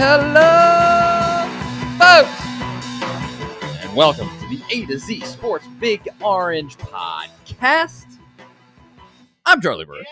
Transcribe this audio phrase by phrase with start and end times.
[0.00, 1.46] Hello,
[1.98, 2.30] folks,
[3.84, 8.06] and welcome to the A to Z Sports Big Orange Podcast.
[9.44, 10.06] I'm Charlie Burris,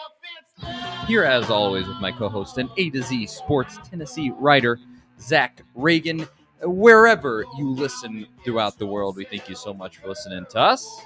[1.07, 4.79] here as always with my co-host and A to Z Sports Tennessee writer
[5.21, 6.29] Zach Ragan.
[6.63, 11.03] Wherever you listen throughout the world, we thank you so much for listening to us.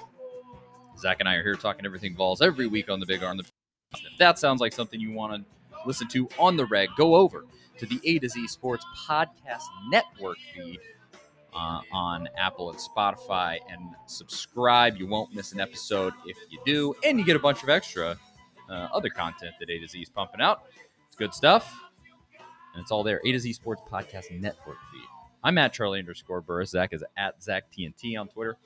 [1.01, 3.41] Zach and I are here talking everything balls every week on the Big Orange.
[3.93, 5.43] If that sounds like something you want to
[5.85, 7.45] listen to on the reg, go over
[7.77, 10.79] to the A to Z Sports Podcast Network feed
[11.53, 14.97] uh, on Apple and Spotify and subscribe.
[14.97, 18.17] You won't miss an episode if you do, and you get a bunch of extra
[18.69, 20.63] uh, other content that A to Z is pumping out.
[21.07, 21.75] It's good stuff,
[22.73, 23.19] and it's all there.
[23.25, 25.10] A to Z Sports Podcast Network feed.
[25.43, 26.71] I'm at Charlie underscore Burris.
[26.71, 28.57] Zach is at Zach TNT on Twitter,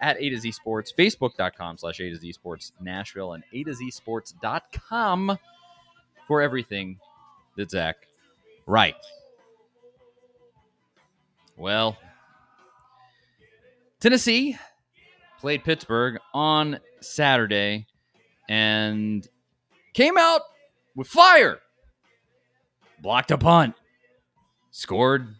[0.00, 3.74] at A to Z Sports, Facebook.com slash A to Z Sports Nashville, and A to
[3.74, 5.38] Z Sports.com
[6.28, 6.98] for everything
[7.56, 7.96] that Zach
[8.70, 8.94] Right.
[11.56, 11.98] Well,
[13.98, 14.56] Tennessee
[15.40, 17.86] played Pittsburgh on Saturday
[18.48, 19.26] and
[19.92, 20.42] came out
[20.94, 21.58] with fire.
[23.02, 23.74] Blocked a punt.
[24.70, 25.34] Scored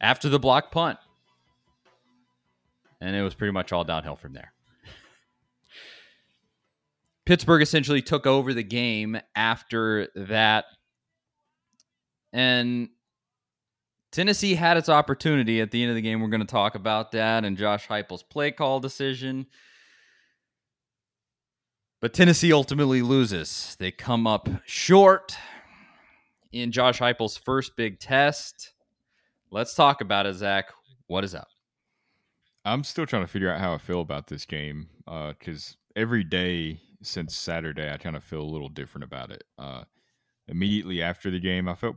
[0.00, 0.98] after the block punt.
[3.00, 4.52] And it was pretty much all downhill from there.
[7.26, 10.66] Pittsburgh essentially took over the game after that
[12.32, 12.88] and
[14.12, 16.20] Tennessee had its opportunity at the end of the game.
[16.20, 19.46] We're going to talk about that and Josh Heupel's play call decision.
[22.00, 23.76] But Tennessee ultimately loses.
[23.78, 25.36] They come up short
[26.52, 28.72] in Josh Heupel's first big test.
[29.50, 30.66] Let's talk about it, Zach.
[31.06, 31.48] What is up?
[32.64, 36.24] I'm still trying to figure out how I feel about this game because uh, every
[36.24, 39.44] day since Saturday, I kind of feel a little different about it.
[39.56, 39.84] Uh,
[40.48, 41.96] immediately after the game, I felt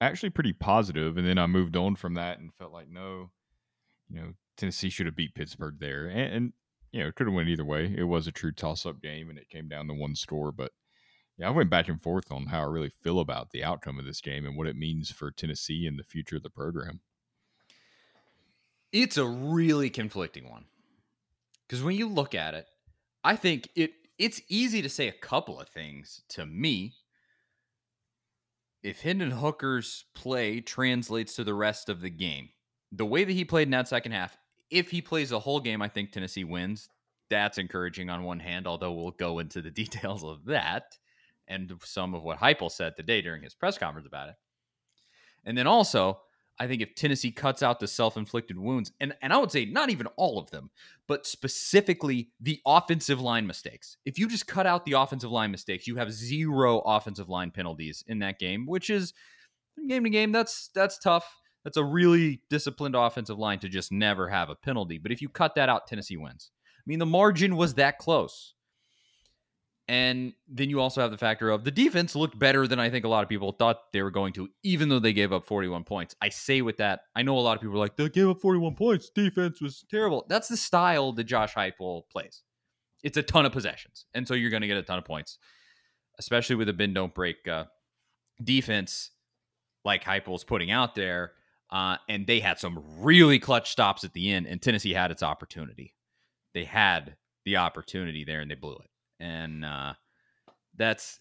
[0.00, 3.30] actually pretty positive, and then I moved on from that and felt like no,
[4.08, 6.52] you know, Tennessee should have beat Pittsburgh there, and, and
[6.92, 7.94] you know, it could have went either way.
[7.96, 10.50] It was a true toss-up game, and it came down to one score.
[10.50, 10.72] But
[11.40, 14.04] yeah, I went back and forth on how I really feel about the outcome of
[14.04, 17.00] this game and what it means for Tennessee and the future of the program.
[18.92, 20.66] It's a really conflicting one
[21.66, 22.66] because when you look at it,
[23.24, 26.92] I think it it's easy to say a couple of things to me
[28.82, 32.50] if Hendon Hooker's play translates to the rest of the game,
[32.92, 34.36] the way that he played in that second half,
[34.70, 36.90] if he plays the whole game, I think Tennessee wins.
[37.30, 40.98] That's encouraging on one hand, although we'll go into the details of that
[41.50, 44.36] and some of what Heupel said today during his press conference about it.
[45.44, 46.20] And then also,
[46.58, 49.64] I think if Tennessee cuts out the self inflicted wounds, and, and I would say
[49.64, 50.70] not even all of them,
[51.08, 53.96] but specifically the offensive line mistakes.
[54.04, 58.04] If you just cut out the offensive line mistakes, you have zero offensive line penalties
[58.06, 59.14] in that game, which is
[59.88, 60.32] game to game.
[60.32, 61.40] That's that's tough.
[61.64, 64.98] That's a really disciplined offensive line to just never have a penalty.
[64.98, 66.50] But if you cut that out, Tennessee wins.
[66.78, 68.54] I mean, the margin was that close.
[69.90, 73.04] And then you also have the factor of the defense looked better than I think
[73.04, 75.82] a lot of people thought they were going to, even though they gave up 41
[75.82, 76.14] points.
[76.22, 78.40] I say with that, I know a lot of people are like, they gave up
[78.40, 79.10] 41 points.
[79.12, 80.26] Defense was terrible.
[80.28, 82.44] That's the style that Josh Heupel plays.
[83.02, 84.06] It's a ton of possessions.
[84.14, 85.38] And so you're going to get a ton of points,
[86.20, 87.64] especially with a bend don't break uh,
[88.40, 89.10] defense
[89.84, 91.32] like Heupel's putting out there.
[91.68, 95.24] Uh, and they had some really clutch stops at the end, and Tennessee had its
[95.24, 95.96] opportunity.
[96.54, 98.89] They had the opportunity there, and they blew it
[99.20, 99.92] and uh,
[100.76, 101.18] that's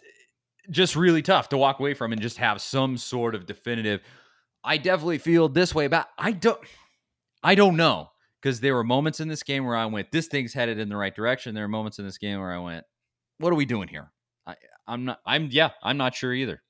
[0.69, 4.01] just really tough to walk away from and just have some sort of definitive.
[4.63, 6.07] I definitely feel this way about.
[6.17, 6.59] I don't.
[7.43, 8.09] I don't know
[8.41, 10.97] because there were moments in this game where I went, "This thing's headed in the
[10.97, 12.85] right direction." There are moments in this game where I went,
[13.37, 14.11] "What are we doing here?"
[14.47, 14.55] I,
[14.87, 15.19] I'm not.
[15.25, 15.71] I'm yeah.
[15.83, 16.61] I'm not sure either.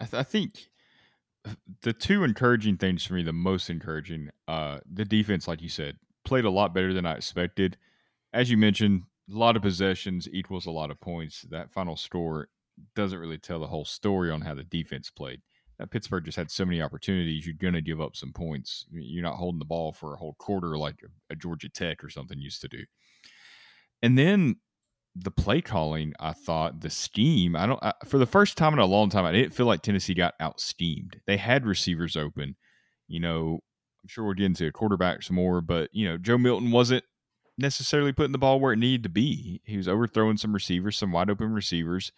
[0.00, 0.68] I, th- I think
[1.82, 5.96] the two encouraging things for me, the most encouraging, uh, the defense, like you said,
[6.24, 7.76] played a lot better than I expected.
[8.32, 11.42] As you mentioned, a lot of possessions equals a lot of points.
[11.50, 12.48] That final score
[12.94, 15.40] doesn't really tell the whole story on how the defense played.
[15.78, 17.46] that Pittsburgh just had so many opportunities.
[17.46, 18.86] You're going to give up some points.
[18.90, 20.96] You're not holding the ball for a whole quarter like
[21.30, 22.84] a, Georgia Tech or something used to do.
[24.02, 24.56] And then
[25.14, 27.56] the play calling, I thought the scheme.
[27.56, 29.82] I don't I, for the first time in a long time, I didn't feel like
[29.82, 31.20] Tennessee got out schemed.
[31.26, 32.56] They had receivers open.
[33.08, 33.60] You know,
[34.02, 37.04] I'm sure we'll get into a quarterback some more, but you know, Joe Milton wasn't
[37.58, 39.60] necessarily putting the ball where it needed to be.
[39.64, 42.12] He was overthrowing some receivers, some wide open receivers.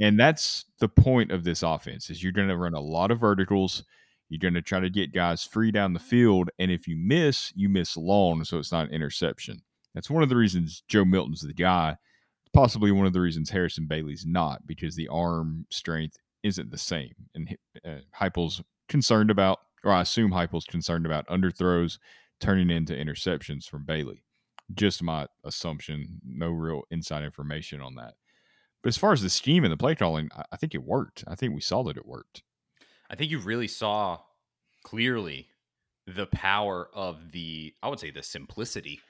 [0.00, 3.20] And that's the point of this offense is you're going to run a lot of
[3.20, 3.84] verticals.
[4.28, 6.50] You're going to try to get guys free down the field.
[6.58, 9.62] And if you miss, you miss long, so it's not an interception.
[9.94, 11.96] That's one of the reasons Joe Milton's the guy.
[12.42, 16.78] It's possibly one of the reasons Harrison Bailey's not, because the arm strength isn't the
[16.78, 17.14] same.
[17.34, 21.98] And uh, Heupel's concerned about, or I assume Heupel's concerned about underthrows
[22.40, 24.24] turning into interceptions from Bailey.
[24.74, 28.14] Just my assumption, no real inside information on that.
[28.82, 31.24] But as far as the scheme and the play calling, I think it worked.
[31.28, 32.42] I think we saw that it worked.
[33.10, 34.18] I think you really saw
[34.82, 35.48] clearly
[36.06, 39.00] the power of the, I would say, the simplicity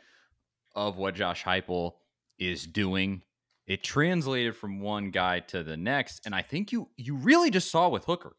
[0.75, 1.95] of what Josh Heupel
[2.39, 3.23] is doing.
[3.67, 7.71] It translated from one guy to the next, and I think you you really just
[7.71, 8.37] saw with Hooker.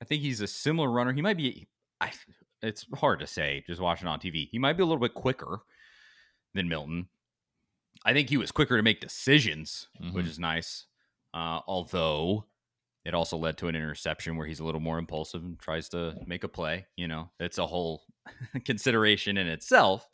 [0.00, 1.12] I think he's a similar runner.
[1.12, 1.68] He might be.
[2.00, 2.12] I,
[2.62, 4.48] it's hard to say just watching on TV.
[4.48, 5.60] He might be a little bit quicker
[6.54, 7.08] than Milton.
[8.04, 10.14] I think he was quicker to make decisions, mm-hmm.
[10.14, 10.86] which is nice.
[11.34, 12.46] Uh, although
[13.04, 16.14] it also led to an interception where he's a little more impulsive and tries to
[16.26, 16.86] make a play.
[16.96, 18.02] You know, it's a whole
[18.64, 20.06] consideration in itself.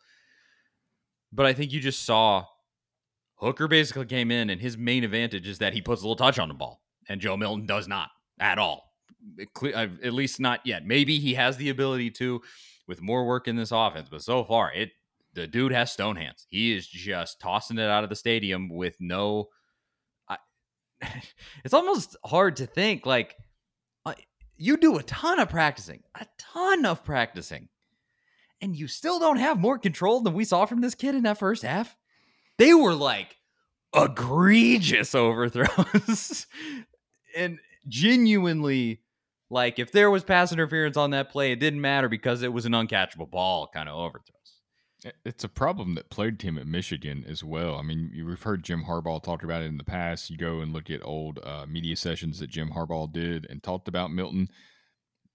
[1.32, 2.44] But I think you just saw
[3.36, 6.38] Hooker basically came in, and his main advantage is that he puts a little touch
[6.38, 8.10] on the ball, and Joe Milton does not
[8.40, 8.92] at all.
[9.74, 10.86] At least not yet.
[10.86, 12.40] Maybe he has the ability to
[12.86, 14.92] with more work in this offense, but so far it
[15.36, 16.46] the dude has stone hands.
[16.48, 19.50] He is just tossing it out of the stadium with no.
[20.28, 20.38] I,
[21.64, 23.36] it's almost hard to think like
[24.04, 24.14] uh,
[24.56, 27.68] you do a ton of practicing, a ton of practicing,
[28.60, 31.38] and you still don't have more control than we saw from this kid in that
[31.38, 31.94] first half.
[32.58, 33.36] They were like
[33.94, 36.46] egregious overthrows
[37.36, 39.00] and genuinely
[39.50, 42.64] like if there was pass interference on that play, it didn't matter because it was
[42.66, 44.36] an uncatchable ball kind of overthrow.
[45.24, 47.76] It's a problem that plagued him at Michigan as well.
[47.76, 50.30] I mean, you've heard Jim Harbaugh talk about it in the past.
[50.30, 53.88] You go and look at old uh, media sessions that Jim Harbaugh did and talked
[53.88, 54.48] about Milton.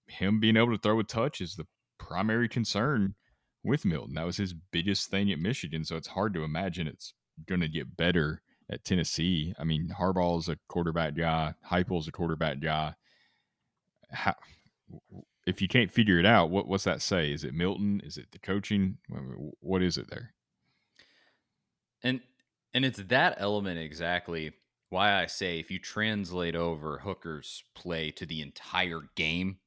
[0.08, 1.68] Him being able to throw a touch is the
[2.00, 3.16] primary concern
[3.64, 4.16] with Milton.
[4.16, 5.86] That was his biggest thing at Michigan.
[5.86, 7.14] So it's hard to imagine it's
[7.48, 9.54] going to get better at Tennessee.
[9.60, 12.96] I mean, Harbaugh's a quarterback guy, Heupel's a quarterback guy.
[14.12, 14.36] How,
[15.46, 17.32] if you can't figure it out, what what's that say?
[17.32, 18.02] Is it Milton?
[18.04, 18.98] Is it the coaching?
[19.60, 20.34] What is it there?
[22.04, 22.22] And
[22.74, 24.54] and it's that element exactly
[24.90, 29.58] why I say if you translate over Hooker's play to the entire game,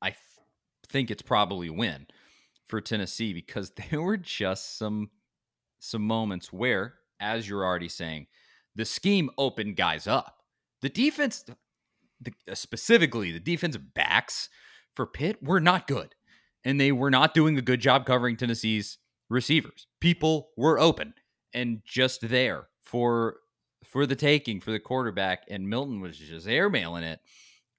[0.00, 0.20] I th-
[0.88, 2.06] think it's probably win
[2.68, 5.10] for Tennessee because there were just some
[5.78, 8.26] some moments where, as you're already saying,
[8.74, 10.42] the scheme opened guys up.
[10.82, 11.44] The defense
[12.20, 14.48] the, uh, specifically the defensive backs
[14.94, 16.14] for Pitt were not good.
[16.64, 18.98] And they were not doing a good job covering Tennessee's
[19.28, 19.86] receivers.
[20.00, 21.14] People were open
[21.54, 23.36] and just there for
[23.84, 27.20] for the taking for the quarterback and Milton was just airmailing it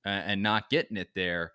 [0.05, 1.51] uh, and not getting it there.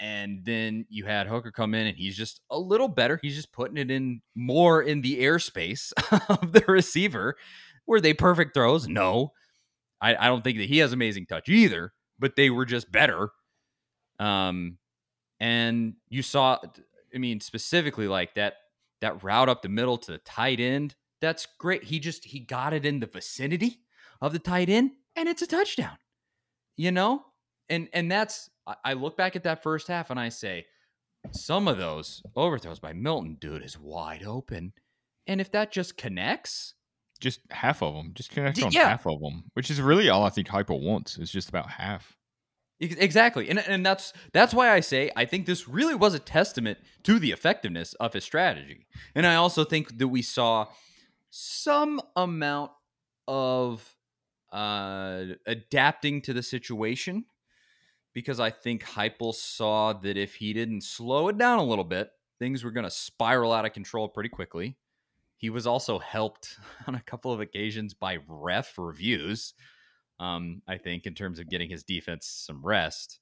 [0.00, 3.18] And then you had Hooker come in and he's just a little better.
[3.22, 5.92] He's just putting it in more in the airspace
[6.28, 7.36] of the receiver.
[7.86, 8.88] Were they perfect throws?
[8.88, 9.32] No.
[10.00, 13.30] I, I don't think that he has amazing touch either but they were just better.
[14.18, 14.78] Um,
[15.40, 16.58] and you saw,
[17.14, 18.54] I mean, specifically like that
[19.00, 20.94] that route up the middle to the tight end.
[21.20, 21.84] That's great.
[21.84, 23.80] He just he got it in the vicinity
[24.20, 25.98] of the tight end, and it's a touchdown.
[26.76, 27.24] You know,
[27.68, 28.50] and and that's
[28.84, 30.66] I look back at that first half and I say,
[31.32, 34.72] some of those overthrows by Milton, dude, is wide open.
[35.26, 36.74] And if that just connects,
[37.18, 38.12] just half of them.
[38.14, 38.88] Just connect on yeah.
[38.88, 42.16] half of them, which is really all I think Heupel wants is just about half.
[42.78, 46.78] Exactly, and and that's that's why I say I think this really was a testament
[47.04, 50.66] to the effectiveness of his strategy, and I also think that we saw
[51.30, 52.72] some amount
[53.26, 53.96] of
[54.52, 57.24] uh, adapting to the situation
[58.12, 62.10] because I think Heupel saw that if he didn't slow it down a little bit,
[62.38, 64.76] things were going to spiral out of control pretty quickly.
[65.36, 69.54] He was also helped on a couple of occasions by ref reviews,
[70.20, 73.20] um, I think, in terms of getting his defense some rest.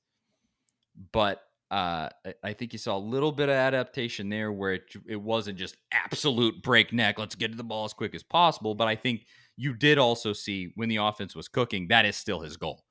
[1.13, 2.09] But uh,
[2.43, 5.77] I think you saw a little bit of adaptation there where it, it wasn't just
[5.93, 8.75] absolute breakneck, let's get to the ball as quick as possible.
[8.75, 12.41] But I think you did also see when the offense was cooking, that is still
[12.41, 12.85] his goal.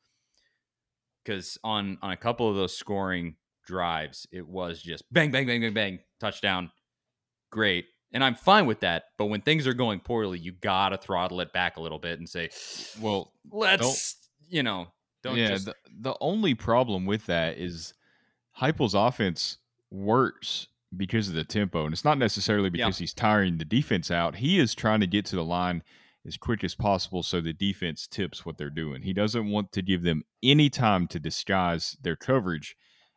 [1.24, 5.62] because on on a couple of those scoring drives, it was just bang, bang, bang,
[5.62, 6.72] bang, bang, touchdown,
[7.52, 9.06] great, and I'm fine with that.
[9.18, 12.30] But when things are going poorly, you gotta throttle it back a little bit and
[12.30, 12.50] say,
[13.02, 14.16] Well, let's,
[14.50, 14.88] you know,
[15.24, 17.94] don't yeah, just the, the only problem with that is
[18.60, 19.58] Heupel's offense
[19.92, 22.86] works because of the tempo, and it's not necessarily Yeah.
[22.86, 24.36] because he's tiring the defense out.
[24.36, 25.82] He is trying to get to the line
[26.26, 29.02] as quick as possible so the defense tips what they're doing.
[29.02, 32.76] He doesn't want to give them any time to disguise their coverage,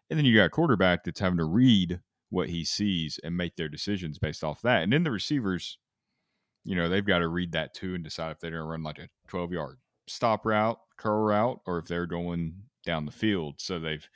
[0.08, 2.00] and then you got a quarterback that's having to read
[2.36, 5.78] what he sees and make their decisions based off that, and then the receivers.
[6.64, 8.82] You know, they've got to read that too and decide if they're going to run
[8.82, 9.78] like a 12 yard
[10.08, 13.60] stop route, curl route, or if they're going down the field.
[13.60, 14.08] So they've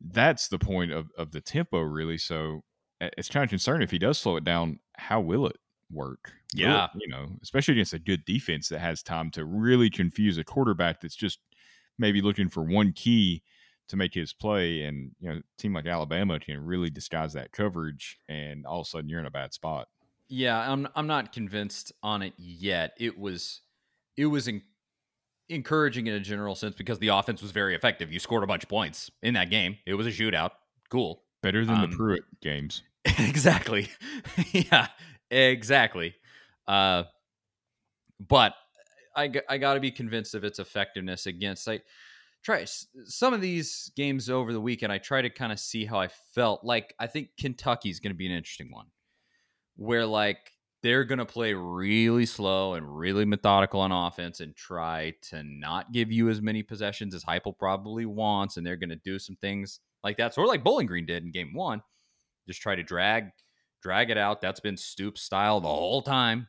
[0.00, 2.18] that's the point of, of the tempo really.
[2.18, 2.62] So
[3.00, 5.56] it's kind of concerning if he does slow it down, how will it
[5.90, 6.32] work?
[6.58, 6.88] Will it, Yeah.
[6.94, 11.00] you know, especially against a good defense that has time to really confuse a quarterback
[11.00, 11.40] that's just
[11.98, 13.42] maybe looking for one key
[13.88, 14.82] to make his play.
[14.82, 18.86] And, you know, a team like Alabama can really disguise that coverage and all of
[18.86, 19.88] a sudden you're in a bad spot.
[20.28, 22.94] Yeah, I'm I'm not convinced on it yet.
[22.98, 23.60] It was
[24.16, 24.62] it was en-
[25.48, 28.12] encouraging in a general sense because the offense was very effective.
[28.12, 29.78] You scored a bunch of points in that game.
[29.86, 30.50] It was a shootout.
[30.90, 31.22] Cool.
[31.42, 32.82] Better than Um, the Pruitt games.
[33.04, 33.88] exactly.
[34.52, 34.88] yeah,
[35.30, 36.16] exactly.
[36.66, 37.04] Uh,
[38.18, 38.54] but
[39.14, 41.68] I, I got to be convinced of its effectiveness against.
[41.68, 41.80] I
[42.46, 42.64] try
[43.04, 44.92] some of these games over the weekend.
[44.92, 46.64] I try to kind of see how I felt.
[46.64, 48.86] Like I think Kentucky's going to be an interesting one,
[49.74, 55.12] where like they're going to play really slow and really methodical on offense and try
[55.30, 58.96] to not give you as many possessions as Heupel probably wants, and they're going to
[58.96, 61.82] do some things like that, sort of like Bowling Green did in Game One
[62.46, 63.30] just try to drag
[63.82, 66.48] drag it out that's been Stoops style the whole time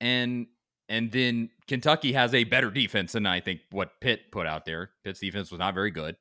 [0.00, 0.46] and
[0.90, 4.90] and then kentucky has a better defense than i think what pitt put out there.
[5.04, 6.16] Pitt's defense was not very good.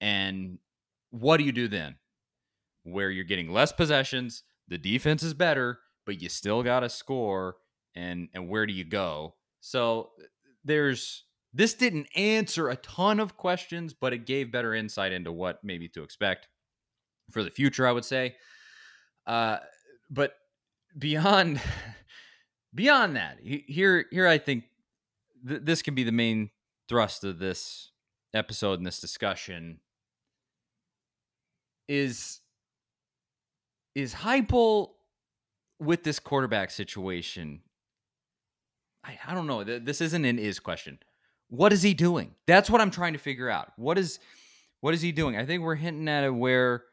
[0.00, 0.58] And
[1.10, 1.96] what do you do then?
[2.84, 7.56] Where you're getting less possessions the defense is better but you still got to score
[7.94, 9.34] and and where do you go?
[9.60, 10.10] So
[10.64, 15.62] there's this didn't answer a ton of questions but it gave better insight into what
[15.62, 16.48] maybe to expect
[17.30, 18.36] for the future, I would say.
[19.26, 19.58] Uh,
[20.08, 20.34] but
[20.98, 21.60] beyond
[22.74, 24.64] beyond that, here here I think
[25.46, 26.50] th- this can be the main
[26.88, 27.90] thrust of this
[28.34, 29.80] episode and this discussion
[31.88, 32.40] is
[33.94, 34.90] is Heupel
[35.80, 37.60] with this quarterback situation.
[39.04, 39.64] I, I don't know.
[39.64, 40.98] This isn't an is question.
[41.48, 42.34] What is he doing?
[42.46, 43.72] That's what I'm trying to figure out.
[43.76, 44.20] What is
[44.80, 45.36] what is he doing?
[45.36, 46.84] I think we're hinting at it where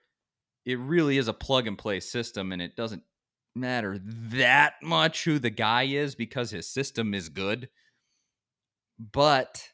[0.65, 3.03] it really is a plug and play system and it doesn't
[3.59, 7.69] matter that much who the guy is because his system is good.
[8.99, 9.69] But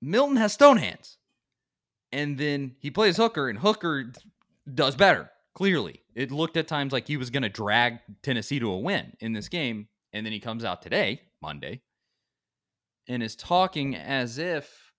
[0.00, 1.18] Milton has stone hands.
[2.12, 4.12] And then he plays Hooker, and Hooker
[4.72, 5.30] does better.
[5.54, 9.12] Clearly, it looked at times like he was going to drag Tennessee to a win
[9.20, 9.88] in this game.
[10.12, 11.82] And then he comes out today, Monday,
[13.06, 14.92] and is talking as if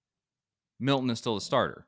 [0.79, 1.85] Milton is still the starter.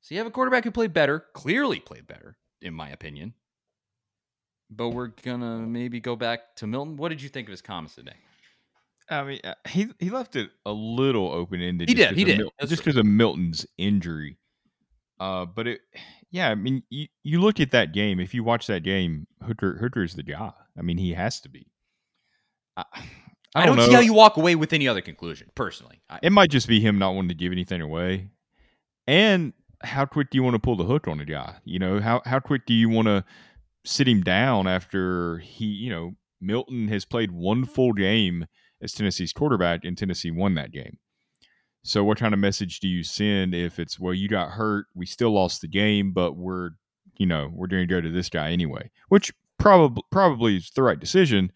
[0.00, 3.34] So you have a quarterback who played better, clearly played better, in my opinion.
[4.74, 6.96] But we're gonna maybe go back to Milton.
[6.96, 8.14] What did you think of his comments today?
[9.10, 11.88] I mean, uh, he he left it a little open ended.
[11.88, 12.42] He did, he did.
[12.58, 14.38] That's just because of Milton's injury.
[15.20, 15.80] Uh, but it,
[16.30, 18.18] yeah, I mean, you, you look at that game.
[18.18, 20.52] If you watch that game, Hooker Hooker is the guy.
[20.76, 21.66] I mean, he has to be.
[22.76, 22.84] I,
[23.54, 23.90] I I don't, don't, know.
[23.90, 26.00] see how you walk away with any other conclusion, personally.
[26.08, 28.30] I, it might just be him not wanting to give anything away,
[29.06, 29.52] and
[29.82, 31.56] how quick do you want to pull the hook on a guy?
[31.64, 33.24] You know, how how quick do you want to
[33.84, 37.72] sit him down after he, you know, Milton has played one mm-hmm.
[37.72, 38.46] full game
[38.80, 40.98] as Tennessee's quarterback, and Tennessee won that game.
[41.84, 45.06] So, what kind of message do you send if it's well, you got hurt, we
[45.06, 46.70] still lost the game, but we're,
[47.16, 50.82] you know, we're going to go to this guy anyway, which probably probably is the
[50.82, 51.52] right decision,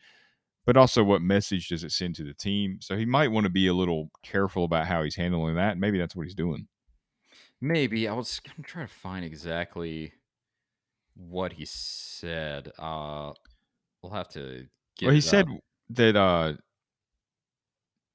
[0.65, 2.79] but also what message does it send to the team?
[2.81, 5.79] So he might want to be a little careful about how he's handling that.
[5.79, 6.67] Maybe that's what he's doing.
[7.61, 10.13] maybe I was I'm trying to find exactly
[11.17, 12.71] what he said.
[12.79, 13.33] Uh,
[14.03, 14.67] we'll have to.
[14.99, 15.59] Get well, he said up.
[15.91, 16.55] that uh,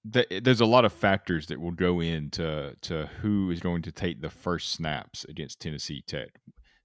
[0.06, 3.92] that there's a lot of factors that will go into to who is going to
[3.92, 6.30] take the first snaps against Tennessee Tech.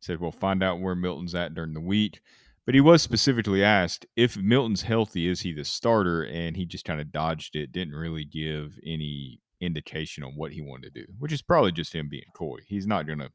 [0.00, 2.20] Said we'll find out where Milton's at during the week,
[2.66, 6.22] but he was specifically asked if Milton's healthy, is he the starter?
[6.22, 10.60] And he just kind of dodged it, didn't really give any indication on what he
[10.60, 12.58] wanted to do, which is probably just him being coy.
[12.66, 13.30] He's not going to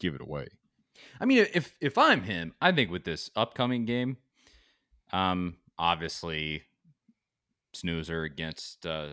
[0.00, 0.48] give it away.
[1.20, 4.16] I mean, if if I'm him, I think with this upcoming game,
[5.12, 6.62] um, obviously,
[7.72, 9.08] snoozer against uh,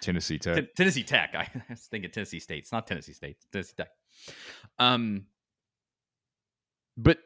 [0.00, 0.56] Tennessee Tech.
[0.56, 1.34] T- Tennessee Tech.
[1.36, 2.58] I was thinking Tennessee State.
[2.60, 3.36] It's not Tennessee State.
[3.38, 3.88] It's Tennessee Tech.
[4.78, 5.26] Um,
[6.96, 7.18] but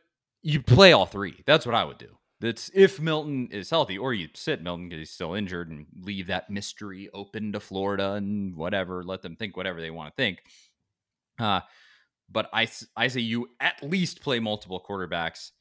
[0.42, 1.42] you play all three.
[1.46, 2.18] That's what I would do.
[2.40, 6.28] That's if Milton is healthy, or you sit Milton because he's still injured and leave
[6.28, 9.02] that mystery open to Florida and whatever.
[9.02, 10.38] Let them think whatever they want to think.
[11.38, 11.60] Uh,
[12.30, 15.52] but I, I say you at least play multiple quarterbacks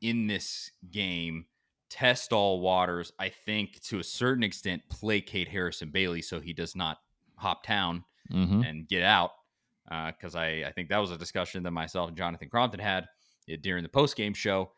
[0.00, 1.46] in this game,
[1.88, 3.12] test all waters.
[3.18, 6.98] I think to a certain extent, placate Harrison Bailey so he does not
[7.36, 8.62] hop town mm-hmm.
[8.62, 9.30] and get out.
[9.88, 13.08] Because uh, I, I think that was a discussion that myself and Jonathan Crompton had
[13.48, 14.72] eh, during the post game show.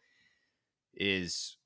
[0.95, 1.57] Is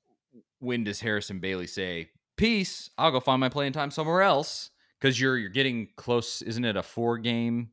[0.59, 4.71] when does Harrison Bailey say, "Peace, I'll go find my playing time somewhere else"?
[4.99, 6.75] Because you're you're getting close, isn't it?
[6.75, 7.69] A four game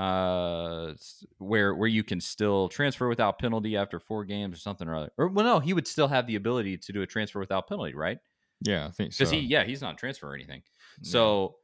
[0.00, 0.94] uh
[1.38, 5.10] where where you can still transfer without penalty after four games or something or other
[5.18, 7.94] or well no he would still have the ability to do a transfer without penalty
[7.94, 8.18] right?
[8.62, 10.62] Yeah i think so because he yeah he's not transfer or anything.
[11.02, 11.56] So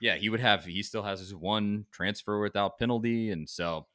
[0.00, 3.86] yeah he would have he still has his one transfer without penalty and so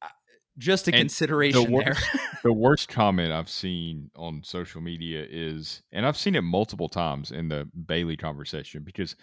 [0.00, 0.08] uh,
[0.56, 2.20] just a And consideration the worst, there.
[2.44, 7.30] the worst comment I've seen on social media is, and I've seen it multiple times
[7.30, 9.16] in the Bailey conversation because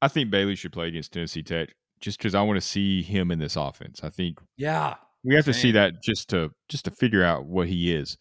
[0.00, 3.30] I think Bailey should play against Tennessee Tech just because I want to see him
[3.30, 4.00] in this offense.
[4.02, 7.68] I think yeah we have to see that just to just to figure out what
[7.68, 8.16] he is.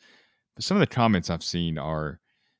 [0.55, 2.19] But some of the comments I've seen are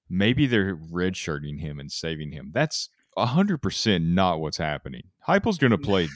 [0.10, 2.52] maybe they're redshirting him and saving him.
[2.54, 5.04] That's hundred percent not what's happening.
[5.28, 6.08] Heupel's going to play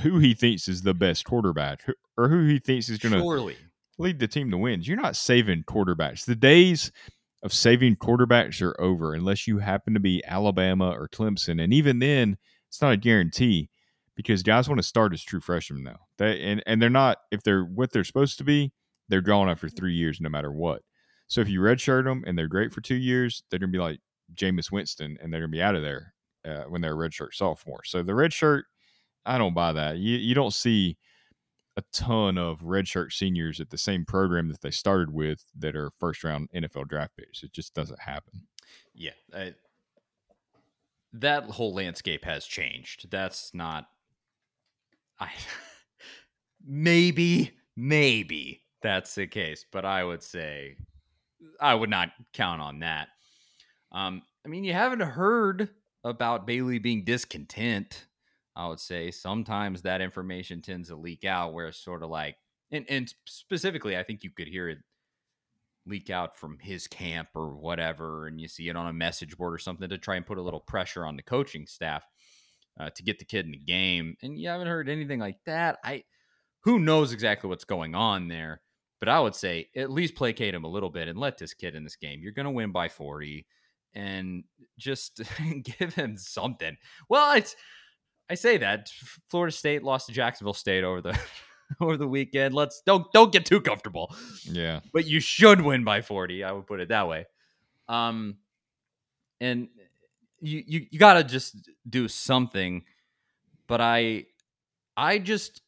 [0.00, 1.84] who he thinks is the best quarterback,
[2.16, 3.54] or who he thinks is going to
[3.98, 4.88] lead the team to wins.
[4.88, 6.24] You're not saving quarterbacks.
[6.24, 6.90] The days
[7.42, 11.98] of saving quarterbacks are over unless you happen to be Alabama or Clemson, and even
[11.98, 12.38] then,
[12.68, 13.70] it's not a guarantee
[14.18, 16.00] because guys want to start as true freshmen now.
[16.18, 18.72] They and and they're not if they're what they're supposed to be.
[19.08, 20.82] They're gone after three years, no matter what.
[21.28, 24.00] So if you redshirt them and they're great for two years, they're gonna be like
[24.34, 27.84] Jameis Winston, and they're gonna be out of there uh, when they're a redshirt sophomore.
[27.84, 28.64] So the redshirt,
[29.24, 29.98] I don't buy that.
[29.98, 30.98] You you don't see
[31.76, 35.92] a ton of redshirt seniors at the same program that they started with that are
[36.00, 37.44] first round NFL draft picks.
[37.44, 38.48] It just doesn't happen.
[38.94, 39.54] yeah I,
[41.12, 43.86] that whole landscape has changed that's not
[45.20, 45.30] i
[46.66, 50.76] maybe maybe that's the case but i would say
[51.60, 53.08] i would not count on that.
[53.92, 55.68] Um i mean you haven't heard
[56.04, 58.06] about bailey being discontent
[58.56, 59.10] i would say.
[59.10, 62.36] Sometimes that information tends to leak out where it's sort of like
[62.70, 64.78] and, and specifically i think you could hear it
[65.88, 69.54] leak out from his camp or whatever, and you see it on a message board
[69.54, 72.04] or something to try and put a little pressure on the coaching staff
[72.78, 74.16] uh, to get the kid in the game.
[74.22, 75.78] And you haven't heard anything like that.
[75.84, 76.04] I
[76.64, 78.60] who knows exactly what's going on there,
[79.00, 81.74] but I would say at least placate him a little bit and let this kid
[81.74, 82.20] in this game.
[82.22, 83.46] You're going to win by 40
[83.94, 84.44] and
[84.78, 85.20] just
[85.78, 86.76] give him something.
[87.08, 87.54] Well, it's
[88.30, 88.90] I say that
[89.30, 91.18] Florida State lost to Jacksonville State over the
[91.80, 92.54] over the weekend.
[92.54, 94.14] Let's don't don't get too comfortable
[94.44, 94.80] Yeah.
[94.92, 97.26] but you should win by 40 i would put it that way
[97.88, 98.36] um
[99.40, 99.68] and
[100.40, 102.84] you you, you got to just do something
[103.66, 104.24] but i
[104.96, 105.62] i just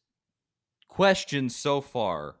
[0.87, 2.35] question so far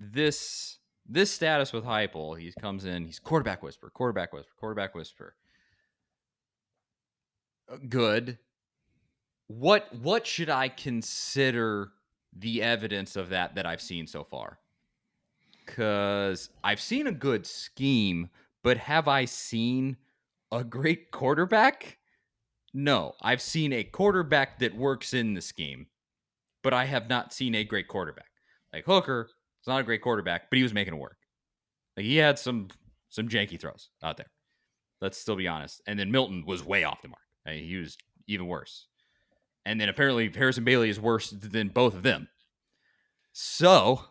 [0.00, 0.78] this
[1.10, 2.38] this status with Heupel.
[2.38, 5.34] He comes in, he's quarterback whisper, quarterback whisper, quarterback whisper.
[7.70, 8.38] Uh, Good.
[9.48, 11.90] What what should I consider
[12.32, 14.58] the evidence of that that I've seen so far?
[15.66, 18.30] Cuz I've seen a good scheme,
[18.62, 19.96] but have I seen
[20.52, 21.98] a great quarterback?
[22.72, 25.86] No, I've seen a quarterback that works in the scheme,
[26.62, 28.30] but I have not seen a great quarterback.
[28.72, 29.28] Like Hooker
[29.60, 31.16] is not a great quarterback, but he was making it work.
[31.96, 32.68] Like he had some
[33.08, 34.30] some janky throws out there.
[35.00, 35.82] Let's still be honest.
[35.86, 37.20] And then Milton was way off the mark.
[37.46, 37.96] I mean, he was
[38.28, 38.86] even worse.
[39.64, 42.28] And then apparently Harrison Bailey is worse than both of them.
[43.32, 44.04] So,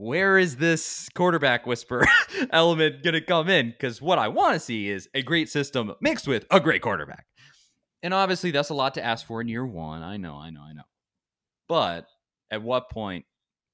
[0.00, 2.06] where is this quarterback whisper
[2.52, 3.68] element going to come in?
[3.68, 7.26] Because what I want to see is a great system mixed with a great quarterback.
[8.02, 10.02] And obviously, that's a lot to ask for in year one.
[10.02, 10.84] I know, I know, I know.
[11.68, 12.06] But
[12.50, 13.26] at what point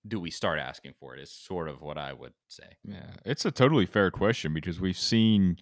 [0.06, 1.22] do we start asking for it?
[1.22, 2.76] Is sort of what I would say.
[2.82, 5.58] Yeah, it's a totally fair question because we've seen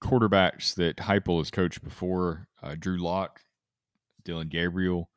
[0.00, 3.40] quarterbacks that Heupel has coached before, uh, Drew Lock,
[4.24, 5.10] Dillon Gabriel,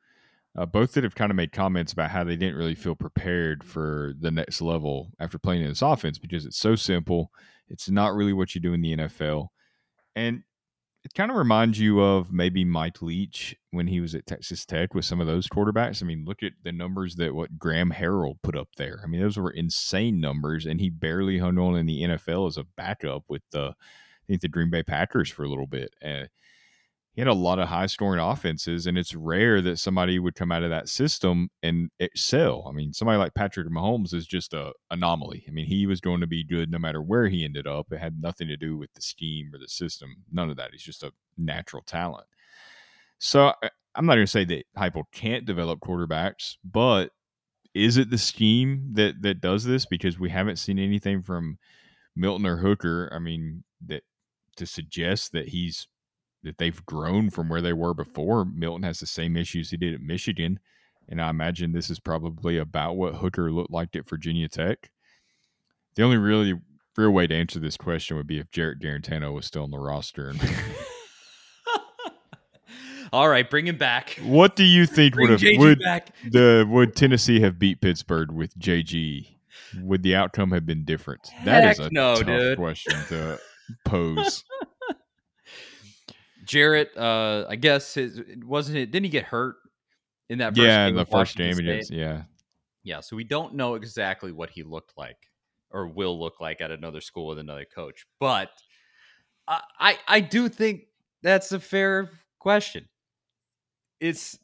[0.58, 3.64] uh, both that have kind of made comments about how they didn't really feel prepared
[3.64, 7.32] for the next level after playing in this offense because it's so simple.
[7.68, 9.48] It's not really what you do in the NFL.
[10.16, 10.44] And
[11.06, 14.94] it kind of reminds you of maybe Mike Leach when he was at Texas Tech
[14.94, 16.04] with some of those quarterbacks.
[16.04, 19.00] I mean, look at the numbers that what Graham Harrell put up there.
[19.04, 22.58] I mean, those were insane numbers, and he barely hung on in the NFL as
[22.58, 25.94] a backup with the I think the Green Bay Packers for a little bit.
[26.04, 26.26] Uh,
[27.20, 30.54] he had a lot of high scoring offenses, and it's rare that somebody would come
[30.54, 32.66] out of that system and excel.
[32.66, 35.44] I mean, somebody like Patrick Mahomes is just a anomaly.
[35.46, 37.92] I mean, he was going to be good no matter where he ended up.
[37.92, 40.24] It had nothing to do with the scheme or the system.
[40.32, 40.70] None of that.
[40.72, 42.26] He's just a natural talent.
[43.18, 43.52] So
[43.96, 47.12] I'm not going to say that Heupel can't develop quarterbacks, but
[47.74, 49.86] is it the scheme that that does this?
[49.86, 51.58] Because we haven't seen anything from
[52.16, 53.12] Milton or Hooker.
[53.14, 54.04] I mean, that
[54.56, 55.86] to suggest that he's
[56.44, 58.46] that they've grown from where they were before.
[58.46, 60.60] Milton has the same issues he did at Michigan,
[61.08, 64.90] and I imagine this is probably about what Hooker looked like at Virginia Tech.
[65.96, 66.54] The only really
[66.96, 69.80] real way to answer this question would be if Jarrett Guarantano was still on the
[69.80, 70.34] roster.
[73.12, 74.20] All right, bring him back.
[74.24, 76.10] What do you think would have JG would back.
[76.30, 79.28] the would Tennessee have beat Pittsburgh with JG?
[79.82, 81.28] Would the outcome have been different?
[81.44, 82.58] That is Heck a no, tough dude.
[82.58, 83.40] question to
[83.84, 84.44] pose.
[86.50, 88.92] Jarrett, uh, I guess his wasn't it?
[88.92, 89.58] Didn't he get hurt
[90.30, 90.56] in that?
[90.56, 92.24] First yeah, game the first Washington game against yeah.
[92.84, 95.18] Yeah, so we don't know exactly what he looked like
[95.70, 98.50] or will look like at another school with another coach, but
[99.48, 100.86] I I, I do think
[101.22, 102.10] that's a fair
[102.40, 102.90] question.
[104.00, 104.40] It's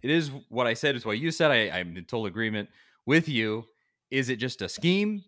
[0.00, 1.50] it is what I said It's what you said.
[1.50, 2.68] I, I'm in total agreement
[3.04, 3.64] with you.
[4.12, 5.24] Is it just a scheme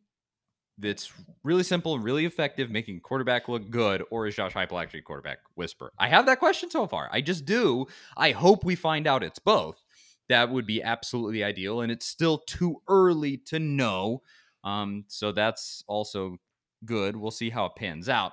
[0.80, 1.12] that's
[1.44, 5.38] really simple really effective, making quarterback look good, or is Josh Heupel actually a quarterback
[5.54, 5.92] whisper?
[5.98, 7.08] I have that question so far.
[7.12, 7.86] I just do.
[8.16, 9.82] I hope we find out it's both.
[10.28, 14.22] That would be absolutely ideal, and it's still too early to know.
[14.64, 16.36] Um, so that's also
[16.84, 17.16] good.
[17.16, 18.32] We'll see how it pans out.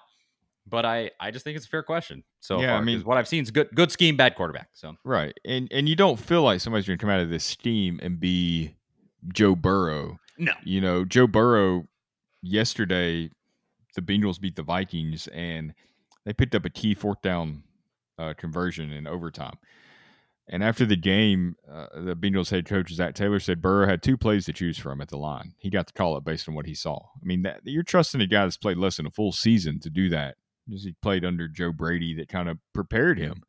[0.70, 2.24] But I, I just think it's a fair question.
[2.42, 4.68] So Yeah, I mean- what I've seen is good, good scheme, bad quarterback.
[4.74, 5.34] So Right.
[5.46, 8.76] And and you don't feel like somebody's gonna come out of this scheme and be
[9.34, 10.20] Joe Burrow.
[10.38, 11.88] no, You know, Joe Burrow
[12.48, 13.30] yesterday
[13.96, 15.74] the Bengals beat the Vikings and
[16.26, 17.64] they picked up a key fourth down
[18.20, 19.58] uh, conversion in overtime.
[20.50, 24.16] And after the game, uh, the Bengals head coach Zac Taylor said Burrow had two
[24.16, 25.54] plays to choose from at the line.
[25.58, 26.98] He got to call it based on what he saw.
[26.98, 29.90] I mean, that, you're trusting a guy that's played less than a full season to
[29.90, 30.36] do that.
[30.66, 33.44] Because he played under Joe Brady, that kind of prepared him.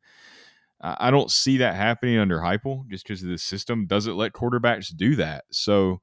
[0.81, 4.31] I I don't see that happening under Heupel just because of the system doesn't let
[4.33, 5.43] quarterbacks do that.
[5.51, 6.01] So,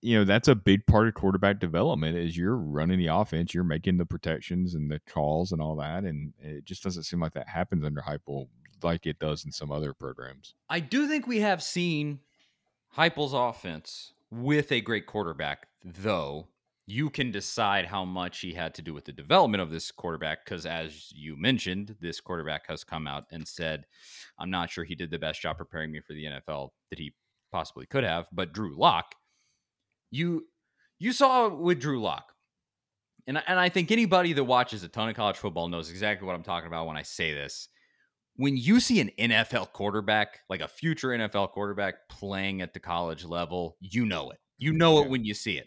[0.00, 3.64] you know, that's a big part of quarterback development is you're running the offense, you're
[3.64, 7.34] making the protections and the calls and all that, and it just doesn't seem like
[7.34, 8.48] that happens under Heupel
[8.82, 10.54] like it does in some other programs.
[10.68, 12.20] I do think we have seen
[12.96, 16.48] Heupel's offense with a great quarterback, though.
[16.84, 20.44] You can decide how much he had to do with the development of this quarterback,
[20.44, 23.86] because as you mentioned, this quarterback has come out and said,
[24.36, 27.14] I'm not sure he did the best job preparing me for the NFL that he
[27.52, 28.26] possibly could have.
[28.32, 29.14] But Drew Lock,
[30.12, 30.46] you
[31.00, 32.32] you saw with Drew Lock,
[33.26, 36.24] and, I- and I think anybody that watches a ton of college football knows exactly
[36.26, 37.68] what I'm talking about when I say this
[38.36, 43.24] when you see an NFL quarterback, like a future NFL quarterback playing at the college
[43.26, 44.38] level, you know it.
[44.56, 45.66] You know it when you see it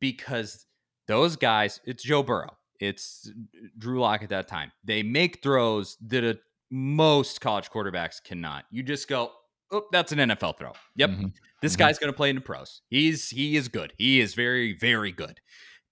[0.00, 0.64] because
[1.08, 3.30] those guys, it's Joe Burrow, it's
[3.76, 4.72] Drew Lock at that time.
[4.82, 6.38] They make throws that a,
[6.70, 8.64] most college quarterbacks cannot.
[8.70, 9.32] You just go,
[9.70, 10.72] oh, that's an NFL throw.
[10.96, 11.10] Yep.
[11.10, 11.32] Mhm.
[11.60, 11.78] This Mhm.
[11.78, 12.82] guy's going to play in the pros.
[12.88, 13.92] He's he is good.
[13.98, 15.40] He is very very good.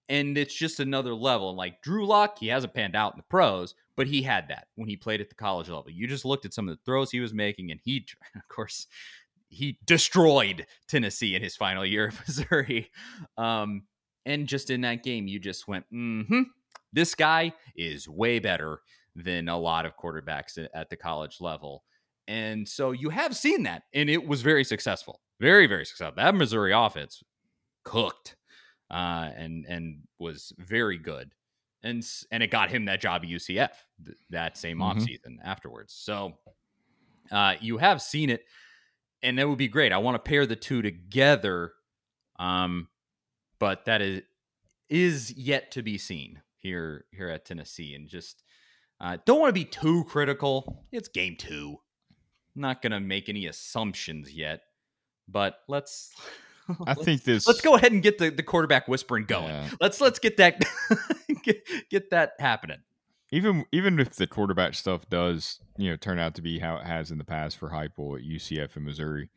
[0.09, 1.51] And it's just another level.
[1.51, 4.69] And like Drew Lock, he hasn't panned out in the pros, but he had that
[4.75, 5.91] when he played at the college level.
[5.91, 8.87] You just looked at some of the throws he was making, and he, of course,
[9.51, 12.91] he destroyed Tennessee in his final year of Missouri.
[13.37, 13.83] Um,
[14.25, 16.43] and just in that game, you just went, mm-hmm,
[16.93, 18.81] this guy is way better
[19.15, 21.85] than a lot of quarterbacks at the college level.
[22.27, 26.17] And so you have seen that, and it was very successful, very very successful.
[26.17, 27.23] That Missouri offense
[27.85, 28.37] cooked,
[28.91, 31.33] uh, and and was very good,
[31.83, 34.95] and s- and it got him that job at UCF th- that same Mhm.
[34.95, 35.93] offseason afterwards.
[35.95, 36.39] So
[37.31, 38.45] uh, you have seen it,
[39.23, 39.93] and that would be great.
[39.93, 41.75] I want to pair the two together,
[42.39, 42.89] um,
[43.59, 44.23] but that is
[44.89, 48.43] is yet to be seen here here at Tennessee, and just
[49.01, 50.87] uh, don't want to be too critical.
[50.91, 51.77] It's game two.
[52.57, 54.63] I'm not gonna make any assumptions yet,
[55.29, 56.13] but let's.
[56.69, 57.47] I let's- think this.
[57.47, 59.49] Let's go ahead and get the, the quarterback whispering going.
[59.49, 59.69] Yeah.
[59.81, 60.63] Let's let's get that
[61.43, 62.79] get, get that happening.
[63.33, 66.85] even even if the quarterback stuff does you know turn out to be how it
[66.87, 69.31] has in the past for Heupel at UCF and Missouri,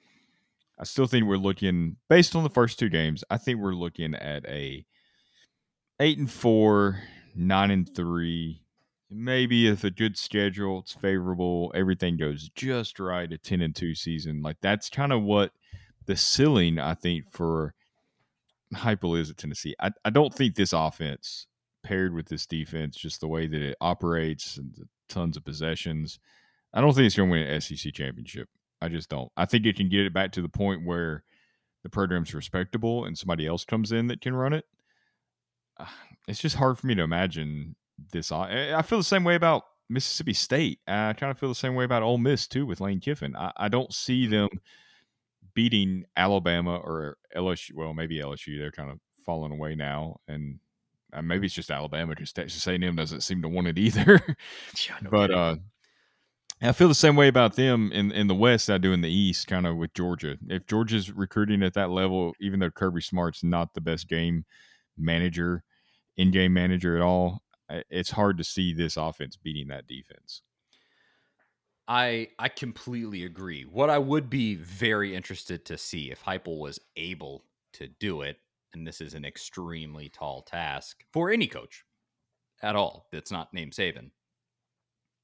[0.79, 3.23] I still think we're looking based on the first two games.
[3.29, 4.85] I think we're looking at a
[5.99, 6.99] eight and four,
[7.35, 8.63] nine and three.
[9.09, 13.31] Maybe if a good schedule, it's favorable, everything goes just right.
[13.31, 15.51] A ten and two season, like that's kind of what
[16.05, 17.73] the ceiling I think for
[18.73, 19.75] Heupel is at Tennessee.
[19.79, 21.47] I, I don't think this offense
[21.83, 24.73] paired with this defense, just the way that it operates and
[25.09, 26.19] tons of possessions.
[26.73, 28.47] I don't think it's going to win an SEC championship.
[28.81, 29.31] I just don't.
[29.37, 31.23] I think it can get it back to the point where
[31.83, 34.65] the program's respectable and somebody else comes in that can run it.
[36.27, 37.75] It's just hard for me to imagine
[38.13, 38.31] this.
[38.31, 40.79] Eh, I feel the same way about Mississippi State.
[40.87, 43.35] I kind of feel the same way about Ole Miss too with Lane Kiffin.
[43.35, 44.47] I, I don't see them
[45.53, 47.73] beating Alabama or LSU.
[47.73, 48.57] Well, maybe LSU.
[48.59, 50.59] They're kind of falling away now, and
[51.13, 54.19] uh, maybe it's just Alabama because Texas A&M doesn't seem to want it either.
[54.87, 55.55] Yeah, no but uh,
[56.61, 58.69] I feel the same way about them in in the West.
[58.69, 60.37] I do in the East, kind of with Georgia.
[60.47, 64.45] If Georgia's recruiting at that level, even though Kirby Smart's not the best game
[64.97, 65.63] manager,
[66.17, 67.41] in game manager at all,
[67.89, 70.41] it's hard to see this offense beating that defense.
[71.91, 73.63] I I completely agree.
[73.63, 78.37] What I would be very interested to see if Heupel was able to do it,
[78.73, 81.83] and this is an extremely tall task for any coach
[82.63, 84.11] at all that's not named Saban,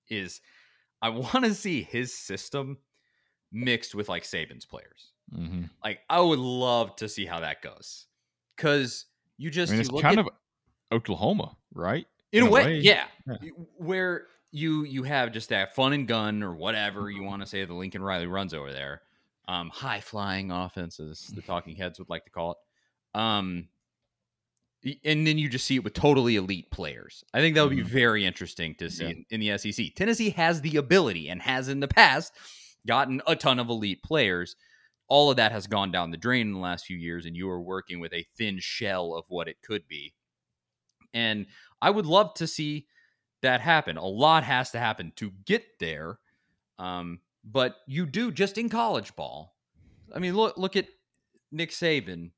[0.10, 0.42] is
[1.02, 2.80] I want to see his system
[3.50, 5.14] mixed with like Saban's players.
[5.34, 5.64] Mm-hmm.
[5.82, 8.08] Like I would love to see how that goes
[8.58, 9.06] because
[9.38, 10.32] you just I mean, it's kind at, of
[10.92, 12.06] Oklahoma, right?
[12.34, 12.80] In, in a, way, way.
[12.80, 13.06] Yeah.
[13.26, 13.52] yeah.
[13.78, 17.64] Where you you have just that fun and gun or whatever you want to say
[17.64, 19.02] the Lincoln Riley runs over there.
[19.48, 23.20] Um, high flying offenses, the talking heads would like to call it.
[23.20, 23.70] Um,
[25.04, 27.24] and then you just see it with totally elite players.
[27.34, 27.88] I think that would be mm-hmm.
[27.88, 29.10] very interesting to see yeah.
[29.10, 29.96] in, in, the SEC.
[29.96, 32.34] Tennessee has the ability and has in the past
[32.86, 34.56] gotten a ton of elite players.
[35.08, 37.50] All of that has gone down the drain in the last few years, and you
[37.50, 40.14] are working with a thin shell of what it could be.
[41.14, 41.48] And
[41.82, 42.88] I would love to see
[43.48, 43.98] that happen.
[43.98, 46.20] A lot has to happen to get there.
[46.78, 49.56] Um, but you do just in college ball.
[50.14, 50.88] I mean, look look at
[51.52, 52.32] Nick Saban.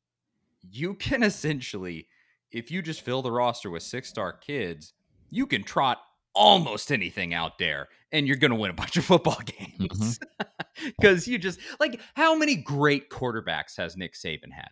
[0.61, 2.07] You can essentially
[2.51, 4.93] if you just fill the roster with six star kids,
[5.29, 5.99] you can trot
[6.33, 10.19] almost anything out there and you're going to win a bunch of football games.
[10.97, 11.33] Because mm-hmm.
[11.33, 14.69] you just like how many great quarterbacks has Nick Saban had?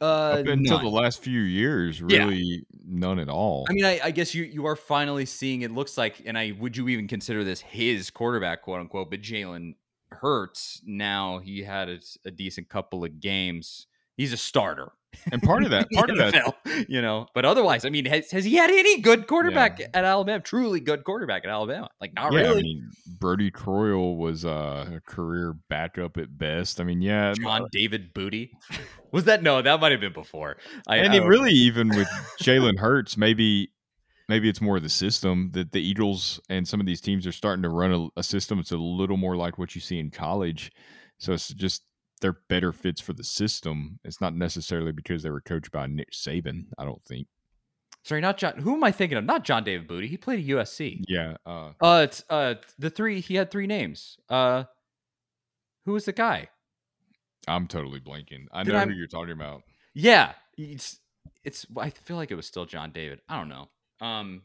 [0.00, 0.84] Uh, Up until none.
[0.84, 2.58] the last few years, really yeah.
[2.86, 3.66] none at all.
[3.68, 5.62] I mean, I, I, guess you you are finally seeing.
[5.62, 9.10] It looks like, and I would you even consider this his quarterback, quote unquote?
[9.10, 9.74] But Jalen
[10.12, 13.86] Hurts now he had a, a decent couple of games.
[14.16, 14.92] He's a starter
[15.32, 16.54] and part of that, part of that,
[16.88, 17.26] you know.
[17.34, 19.86] But otherwise, I mean, has, has he had any good quarterback yeah.
[19.94, 20.42] at Alabama?
[20.42, 21.88] Truly good quarterback at Alabama?
[22.00, 22.60] Like not yeah, really.
[22.60, 26.80] I mean, Brodie Croyle was uh, a career backup at best.
[26.80, 28.52] I mean, yeah, John uh, David Booty
[29.12, 29.42] was that?
[29.42, 30.56] No, that might have been before.
[30.86, 32.08] I, and I, really, even with
[32.40, 33.70] Jalen Hurts, maybe
[34.28, 37.32] maybe it's more of the system that the Eagles and some of these teams are
[37.32, 38.58] starting to run a, a system.
[38.58, 40.72] It's a little more like what you see in college.
[41.18, 41.82] So it's just
[42.20, 43.98] they're better fits for the system.
[44.04, 46.66] It's not necessarily because they were coached by Nick Saban.
[46.78, 47.26] I don't think.
[48.04, 48.58] Sorry, not John.
[48.58, 49.24] Who am I thinking of?
[49.24, 50.06] Not John David Booty.
[50.06, 51.02] He played at USC.
[51.08, 51.36] Yeah.
[51.44, 53.20] Uh, uh, it's uh the three.
[53.20, 54.16] He had three names.
[54.28, 54.64] Uh,
[55.84, 56.48] who was the guy?
[57.48, 58.46] I'm totally blanking.
[58.52, 58.84] I Did know I...
[58.86, 59.62] who you're talking about.
[59.92, 61.00] Yeah, it's
[61.42, 61.66] it's.
[61.76, 63.20] I feel like it was still John David.
[63.28, 63.68] I don't know.
[64.00, 64.42] Um,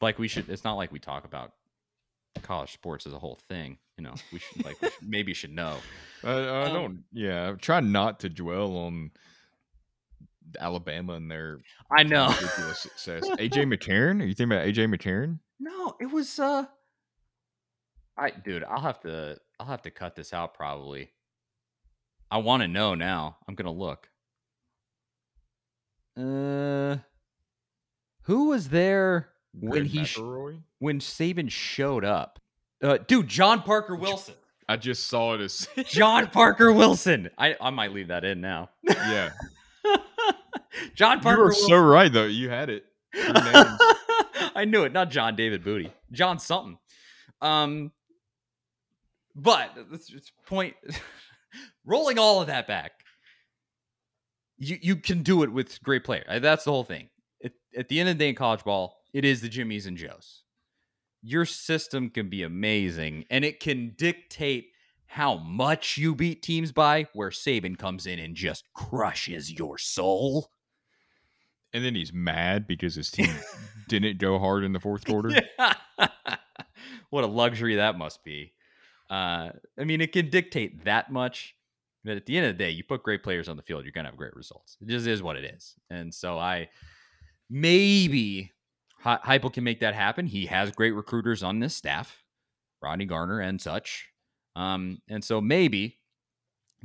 [0.00, 0.48] like we should.
[0.48, 1.52] It's not like we talk about
[2.42, 3.78] college sports as a whole thing.
[3.96, 5.76] You know, we should like we should, maybe should know.
[6.24, 7.04] I, I um, don't.
[7.12, 9.10] Yeah, try not to dwell on
[10.58, 11.58] Alabama and their.
[11.90, 13.28] I know success.
[13.28, 14.22] AJ McCarron?
[14.22, 15.38] Are you thinking about AJ McCarron?
[15.58, 16.38] No, it was.
[16.38, 16.64] uh
[18.16, 19.38] I dude, I'll have to.
[19.58, 21.10] I'll have to cut this out probably.
[22.30, 23.36] I want to know now.
[23.48, 24.08] I'm gonna look.
[26.16, 26.98] Uh,
[28.22, 30.18] who was there when he sh-
[30.78, 32.38] when Saban showed up?
[32.82, 34.34] Uh, dude, John Parker Wilson.
[34.68, 37.30] I just saw it as John Parker Wilson.
[37.36, 38.70] I, I might leave that in now.
[38.84, 39.30] Yeah.
[40.94, 41.40] John Parker.
[41.40, 42.26] You were so right though.
[42.26, 42.84] You had it.
[43.14, 44.92] I knew it.
[44.92, 45.92] Not John David Booty.
[46.12, 46.78] John something.
[47.40, 47.92] Um,
[49.34, 50.76] but it's point.
[51.84, 52.92] rolling all of that back,
[54.58, 56.24] you you can do it with great player.
[56.40, 57.08] That's the whole thing.
[57.40, 59.96] It, at the end of the day in college ball, it is the Jimmies and
[59.96, 60.42] Joes
[61.22, 64.68] your system can be amazing and it can dictate
[65.06, 70.50] how much you beat teams by, where Saban comes in and just crushes your soul.
[71.72, 73.34] And then he's mad because his team
[73.88, 75.30] didn't go hard in the fourth quarter.
[77.10, 78.52] what a luxury that must be.
[79.10, 81.56] Uh, I mean, it can dictate that much,
[82.04, 83.92] but at the end of the day, you put great players on the field, you're
[83.92, 84.76] going to have great results.
[84.80, 85.74] It just is what it is.
[85.90, 86.68] And so I
[87.48, 88.52] maybe
[89.04, 90.26] Heupel can make that happen.
[90.26, 92.22] He has great recruiters on this staff,
[92.82, 94.08] Rodney Garner and such.
[94.56, 95.98] Um, and so maybe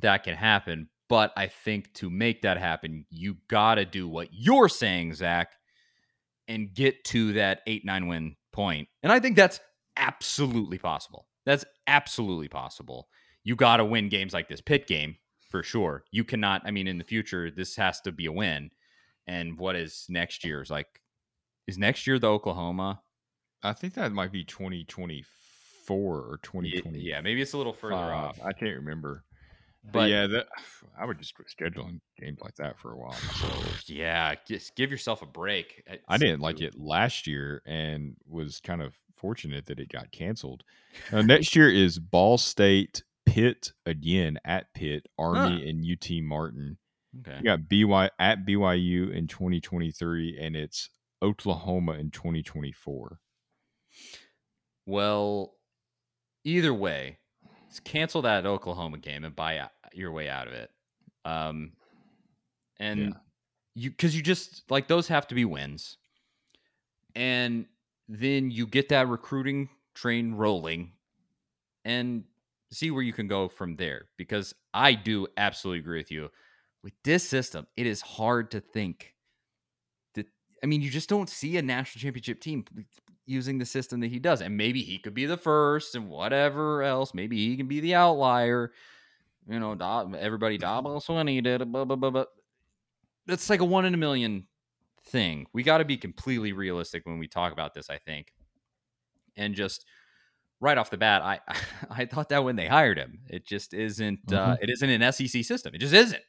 [0.01, 0.89] that can happen.
[1.08, 5.51] But I think to make that happen, you got to do what you're saying, Zach,
[6.47, 8.88] and get to that 8 9 win point.
[9.04, 9.60] And I think that's
[9.97, 11.28] absolutely possible.
[11.45, 13.08] That's absolutely possible.
[13.43, 15.17] You got to win games like this pit game
[15.49, 16.04] for sure.
[16.12, 16.63] You cannot.
[16.65, 18.71] I mean, in the future, this has to be a win.
[19.28, 20.88] And what is next year's like?
[21.67, 23.01] Is next year the Oklahoma?
[23.63, 25.25] I think that might be 2024
[25.97, 26.99] or 2020.
[26.99, 28.39] Yeah, maybe it's a little further off.
[28.43, 29.23] I can't remember.
[29.84, 30.47] But, But yeah, that,
[30.99, 33.15] I would just quit scheduling games like that for a while.
[33.86, 35.84] yeah, just give yourself a break.
[36.08, 40.63] I didn't like it last year and was kind of fortunate that it got canceled.
[41.12, 46.78] Uh, next year is Ball State, Pitt again at Pitt, Army, and UT Martin.
[47.19, 47.38] Okay.
[47.38, 50.89] You got BY at BYU in 2023, and it's
[51.21, 53.19] Oklahoma in 2024.
[54.86, 55.58] Well,
[56.45, 57.19] either way,
[57.86, 60.71] cancel that Oklahoma game and buy your way out of it.
[61.25, 61.78] Um,
[62.80, 63.19] and Yeah.
[63.75, 65.97] you because you just like those have to be wins,
[67.15, 67.67] and
[68.08, 70.93] then you get that recruiting train rolling,
[71.86, 72.25] and
[72.71, 74.10] see where you can go from there.
[74.17, 76.32] Because I do absolutely agree with you.
[76.84, 79.14] With this system, it is hard to think.
[80.65, 82.65] I mean, you just don't see a national championship team
[83.28, 84.41] using the system that he does.
[84.41, 87.13] And maybe he could be the first and whatever else.
[87.13, 88.71] Maybe he can be the outlier.
[89.47, 92.25] You know, Da- everybody Dabo Swinney did it, blah, blah, blah, blah.
[93.28, 94.47] That's like a one in a million
[95.06, 95.45] thing.
[95.54, 98.34] We got to be completely realistic when we talk about this, I think.
[99.38, 99.86] And just
[100.60, 101.41] right off the bat, I
[101.91, 105.43] I thought that when they hired him, it just isn't uh, it isn't an SEC
[105.45, 105.75] system.
[105.75, 106.23] It just isn't.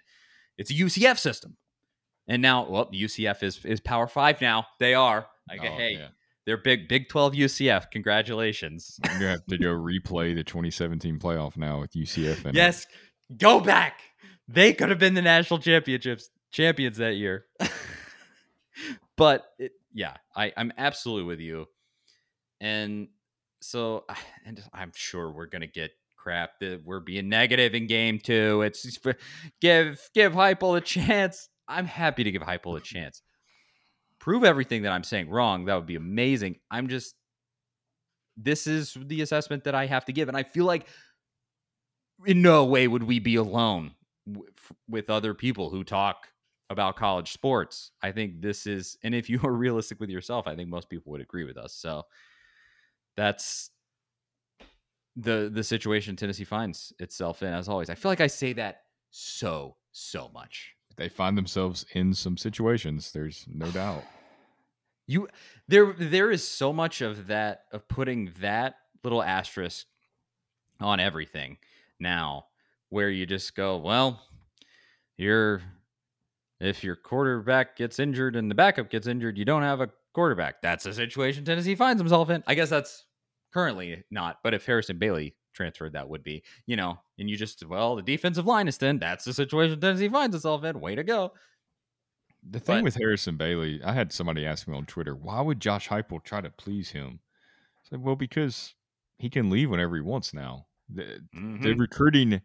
[0.59, 1.57] It's a UCF system.
[2.29, 4.67] And now, well, UCF is is Power Five now.
[4.81, 5.27] They are.
[5.49, 6.09] Like, Oh, hey, yeah.
[6.45, 7.91] they're big Big Twelve UCF.
[7.91, 8.99] Congratulations.
[9.05, 12.43] I'm gonna have to go replay the 2017 playoff now with UCF.
[12.43, 12.55] In it.
[12.55, 12.87] yes,
[13.37, 14.01] go back.
[14.49, 17.47] They could have been the national championships champions that year.
[19.17, 21.67] but it, yeah, I, I'm absolutely with you.
[22.61, 23.09] And
[23.61, 24.05] so,
[24.45, 28.63] and I'm sure we're gonna get crap that we're being negative in game two.
[28.63, 28.99] It's
[29.61, 31.49] give give Heupel a chance.
[31.69, 33.23] I'm happy to give Heupel a chance.
[34.19, 35.67] Prove everything that I'm saying wrong.
[35.67, 36.57] That would be amazing.
[36.71, 37.15] I'm just
[38.37, 40.87] this is the assessment that I have to give, and I feel like
[42.25, 43.93] in no way would we be alone
[44.31, 44.51] w-
[44.89, 46.29] with other people who talk
[46.71, 47.93] about college sports.
[48.03, 51.13] I think this is, and if you are realistic with yourself, I think most people
[51.13, 51.75] would agree with us.
[51.75, 52.03] So
[53.17, 53.71] that's
[55.17, 57.53] the the situation Tennessee finds itself in.
[57.53, 60.76] As always, I feel like I say that so so much.
[60.97, 63.13] They find themselves in some situations.
[63.13, 64.05] There's no doubt.
[65.07, 65.29] You
[65.69, 69.87] there there is so much of that of putting that little asterisk
[70.81, 71.59] on everything
[72.01, 72.47] now
[72.89, 74.21] where you just go, well,
[75.17, 75.63] you're
[76.61, 80.63] if your quarterback gets injured and the backup gets injured, you don't have a quarterback.
[80.63, 82.43] That's the situation Tennessee finds himself in.
[82.47, 83.05] I guess that's
[83.53, 87.65] currently not, but if Harrison Bailey transferred, that would be, you know, and you just,
[87.67, 88.99] well, the defensive line is thin.
[88.99, 90.81] That's the situation Tennessee finds itself in.
[90.81, 91.33] Way to go.
[92.49, 95.59] The thing But- with Harrison Bailey, I had somebody ask me on Twitter, why would
[95.61, 97.19] Josh Heupel try to please him?
[97.85, 98.75] I said, well, because
[99.19, 100.67] he can leave whenever he wants now.
[100.89, 101.79] The, the Mhm.
[101.81, 102.43] recruiting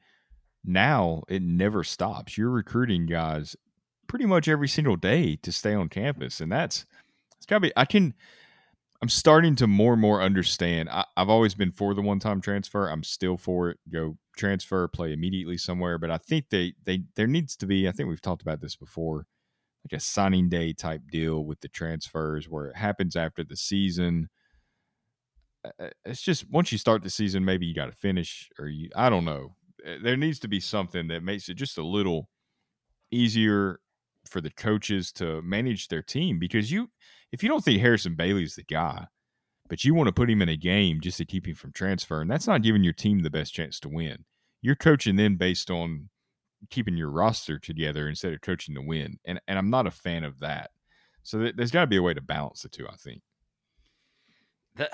[0.64, 2.38] now it never stops.
[2.38, 3.56] You're recruiting guys
[4.08, 6.86] pretty much every single day to stay on campus, and that's
[7.38, 7.72] it's gotta be.
[7.76, 8.14] I can.
[9.02, 10.90] I'm starting to more and more understand.
[10.90, 12.88] I, I've always been for the one time transfer.
[12.88, 13.80] I'm still for it.
[13.92, 15.98] Go transfer, play immediately somewhere.
[15.98, 17.88] But I think they they there needs to be.
[17.88, 19.26] I think we've talked about this before,
[19.86, 24.30] like a signing day type deal with the transfers where it happens after the season.
[25.64, 28.90] Uh, It's just once you start the season, maybe you got to finish, or you.
[28.96, 29.56] I don't know.
[29.86, 32.30] Uh, There needs to be something that makes it just a little
[33.12, 33.80] easier
[34.28, 36.90] for the coaches to manage their team because you
[37.32, 39.08] if you don't think Harrison Bailey's the guy,
[39.70, 42.28] but you want to put him in a game just to keep him from transferring,
[42.28, 44.26] that's not giving your team the best chance to win.
[44.62, 46.10] You're coaching then based on
[46.70, 49.20] keeping your roster together instead of coaching to win.
[49.26, 50.72] And and I'm not a fan of that.
[51.24, 53.22] So th- there's got to be a way to balance the two, I think.
[54.76, 54.92] That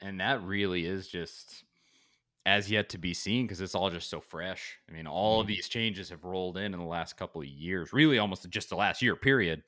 [0.00, 1.64] and that really is just
[2.46, 4.78] as yet to be seen because it's all just so fresh.
[4.88, 5.48] I mean, all of Mhm.
[5.48, 8.76] these changes have rolled in in the last couple of years, really almost just the
[8.76, 9.62] last year period.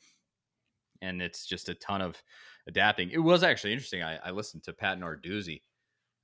[1.03, 2.23] And it's just a ton of
[2.67, 3.11] adapting.
[3.11, 4.03] It was actually interesting.
[4.03, 5.63] I, I listened to Pat Narduzzi,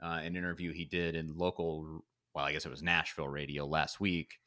[0.02, 2.04] uh, an interview he did in local,
[2.34, 4.38] well, I guess it was Nashville radio last week.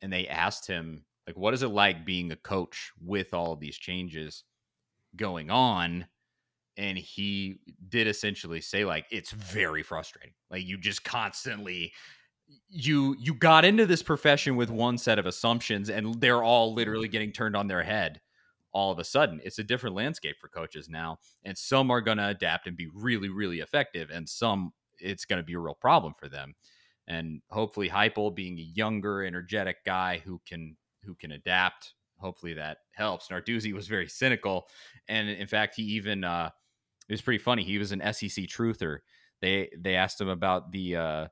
[0.00, 3.60] And they asked him, like, what is it like being a coach with all of
[3.60, 4.44] these changes
[5.16, 6.06] going on?
[6.78, 7.58] and he
[7.88, 11.92] did essentially say like it's very frustrating like you just constantly
[12.70, 17.08] you you got into this profession with one set of assumptions and they're all literally
[17.08, 18.20] getting turned on their head
[18.72, 22.18] all of a sudden it's a different landscape for coaches now and some are going
[22.18, 25.74] to adapt and be really really effective and some it's going to be a real
[25.74, 26.54] problem for them
[27.06, 32.78] and hopefully Heupel being a younger energetic guy who can who can adapt hopefully that
[32.92, 33.28] helps.
[33.28, 34.68] Narduzzi was very cynical
[35.08, 36.50] and in fact he even uh
[37.08, 38.98] it was pretty funny he was an SEC truther.
[39.40, 41.26] They they asked him about the uh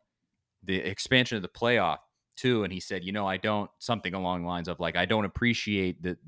[0.65, 1.99] the expansion of the playoff
[2.37, 5.05] too and he said you know I don't something along the lines of like I
[5.05, 6.19] don't appreciate that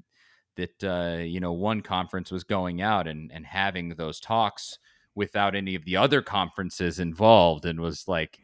[0.58, 4.78] that uh, you know one conference was going out and and having those talks
[5.14, 8.38] without any of the other conferences involved and was like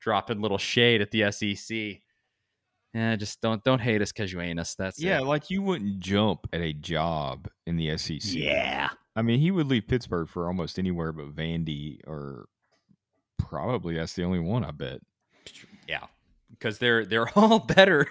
[0.00, 2.00] dropping little shade at the SEC.
[2.94, 4.74] Yeah, just don't don't hate us because you ain't us.
[4.74, 5.24] That's yeah, it.
[5.24, 8.20] like you wouldn't jump at a job in the SEC.
[8.34, 8.90] yeah.
[9.16, 12.46] I mean, he would leave Pittsburgh for almost anywhere but Vandy, or
[13.38, 14.64] probably that's the only one.
[14.64, 15.00] I bet.
[15.88, 16.06] Yeah,
[16.50, 18.06] because they're they're all better.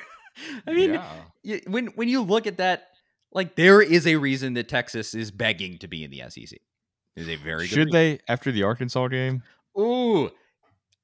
[0.66, 1.00] I mean,
[1.44, 1.58] Yeah.
[1.68, 2.88] when when you look at that,
[3.34, 6.60] like there is a reason that Texas is begging to be in the SEC.
[7.16, 7.92] Is a very good should reason.
[7.92, 9.44] they after the Arkansas game?
[9.78, 10.30] Ooh,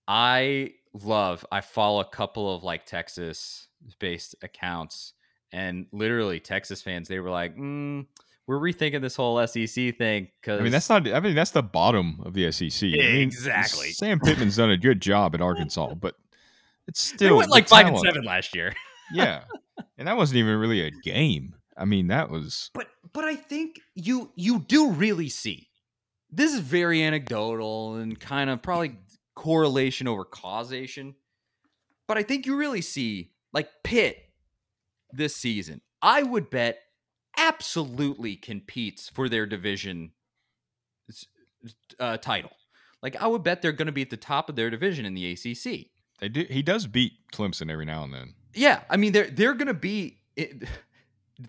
[0.08, 1.46] I love.
[1.52, 3.68] I follow a couple of like Texas
[4.00, 5.14] based accounts,
[5.52, 7.08] and literally Texas fans.
[7.08, 8.06] They were like, mm,
[8.46, 11.08] "We're rethinking this whole SEC thing." Because I mean, that's not.
[11.12, 12.88] I mean, that's the bottom of the SEC.
[12.88, 13.92] I mean, Exactly.
[13.92, 16.16] Sam Pittman's done a good job at Arkansas, but
[16.88, 18.74] it's they still went the like five and seven last year.
[19.12, 19.44] Yeah,
[19.98, 21.54] and that wasn't even really a game.
[21.78, 25.70] I mean, that was But but I think you you do really see
[26.30, 28.98] this is very anecdotal and kind of probably
[29.36, 31.16] correlation over causation.
[32.08, 34.18] But I think you really see like Pitt
[35.12, 35.82] this season.
[36.02, 36.80] I would bet
[37.38, 40.12] absolutely competes for their division
[42.00, 42.52] uh, title.
[43.02, 45.14] Like I would bet they're going to be at the top of their division in
[45.14, 45.88] the ACC.
[46.20, 46.46] they do.
[46.50, 48.34] He does beat Clemson every now and then.
[48.54, 50.64] Yeah, I mean they're they're going to be it,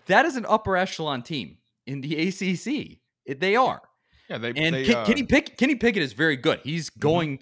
[0.07, 2.99] that is an upper echelon team in the ACC.
[3.25, 3.81] It- they are.
[4.29, 6.59] Yeah, they And they, uh, Kenny Pick Kenny Pickett is very good.
[6.63, 7.39] He's going.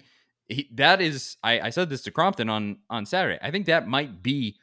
[0.48, 3.38] He, that is, I, I said this to Crompton on on Saturday.
[3.42, 4.56] I think that might be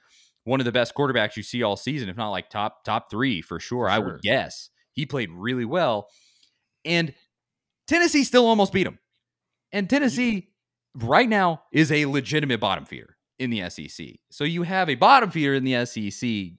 [0.43, 3.41] one of the best quarterbacks you see all season, if not like top top three
[3.41, 3.85] for sure.
[3.85, 6.09] For I would guess he played really well,
[6.83, 7.13] and
[7.87, 8.97] Tennessee still almost beat him.
[9.71, 10.49] And Tennessee
[10.95, 14.07] right now is a legitimate bottom feeder in the SEC.
[14.31, 16.57] So you have a bottom feeder in the SEC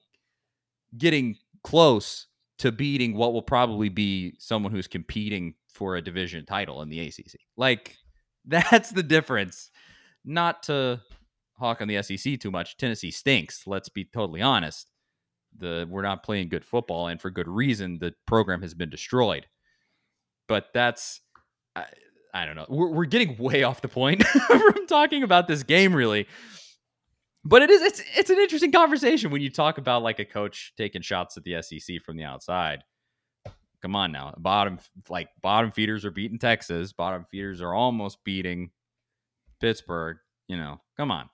[0.97, 2.27] getting close
[2.59, 6.99] to beating what will probably be someone who's competing for a division title in the
[6.99, 7.39] ACC.
[7.55, 7.97] Like
[8.45, 9.69] that's the difference.
[10.25, 11.01] Not to
[11.57, 12.77] hawk on the SEC too much.
[12.77, 13.65] Tennessee stinks.
[13.65, 14.89] Let's be totally honest.
[15.57, 17.99] The we're not playing good football, and for good reason.
[17.99, 19.47] The program has been destroyed.
[20.47, 21.21] But that's
[21.75, 21.85] I,
[22.33, 22.65] I don't know.
[22.69, 26.27] We're, we're getting way off the point from talking about this game, really.
[27.47, 30.73] But it is it's it's an interesting conversation when you talk about like a coach
[30.77, 32.83] taking shots at the SEC from the outside.
[33.81, 36.91] Come on now, bottom like bottom feeders are beating Texas.
[36.91, 38.71] Bottom feeders are almost beating
[39.61, 40.17] Pittsburgh.
[40.47, 41.29] You know, come on.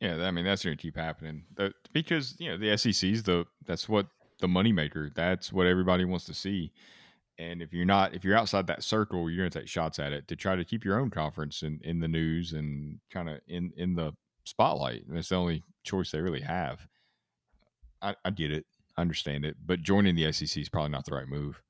[0.00, 3.44] Yeah, I mean that's going to keep happening The- because you know the SEC's the
[3.66, 4.06] that's what
[4.38, 5.12] the moneymaker.
[5.14, 6.72] That's what everybody wants to see.
[7.38, 10.12] And if you're not, if you're outside that circle, you're going to take shots at
[10.12, 13.40] it to try to keep your own conference in, in the news and kind of
[13.48, 14.12] in in the
[14.50, 15.04] spotlight.
[15.12, 16.86] It's the only choice they really have.
[18.02, 21.14] I, I get it, I understand it, but joining the SEC is probably not the
[21.14, 21.62] right move.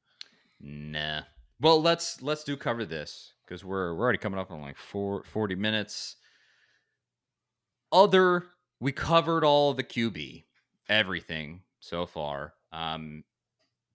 [0.60, 1.22] Nah.
[1.60, 5.24] Well, let's let's do cover this because we're we're already coming up on like four,
[5.24, 6.16] 40 minutes.
[7.92, 8.46] Other,
[8.78, 10.44] we covered all the QB,
[10.88, 12.54] everything so far.
[12.72, 13.24] Um,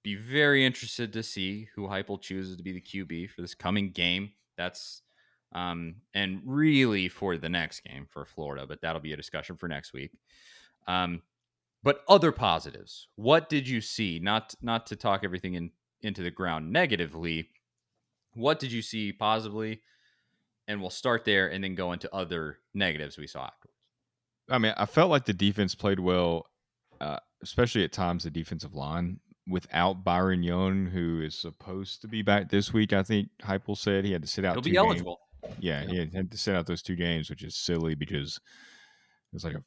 [0.04, 3.92] be very interested to see who Heupel chooses to be the QB for this coming
[3.92, 4.32] game.
[4.58, 5.02] That's
[5.56, 9.68] um, and really for the next game for Florida, but that'll be a discussion for
[9.68, 10.12] next week.
[10.86, 11.22] Um,
[11.82, 14.20] but other positives, what did you see?
[14.20, 17.50] Not not to talk everything in into the ground negatively.
[18.34, 19.82] What did you see positively?
[20.68, 23.78] And we'll start there and then go into other negatives we saw afterwards.
[24.50, 26.48] I mean, I felt like the defense played well,
[27.00, 32.24] uh, especially at times the defensive line without Byron Young, who is supposed to be
[32.24, 32.94] back this week.
[32.94, 34.56] I think Heupel said he had to sit out.
[34.56, 35.04] He'll two be games.
[35.60, 36.06] Yeah, Yeah.
[36.06, 39.56] he had- to sit out those two games, which is silly because it was like
[39.56, 39.64] a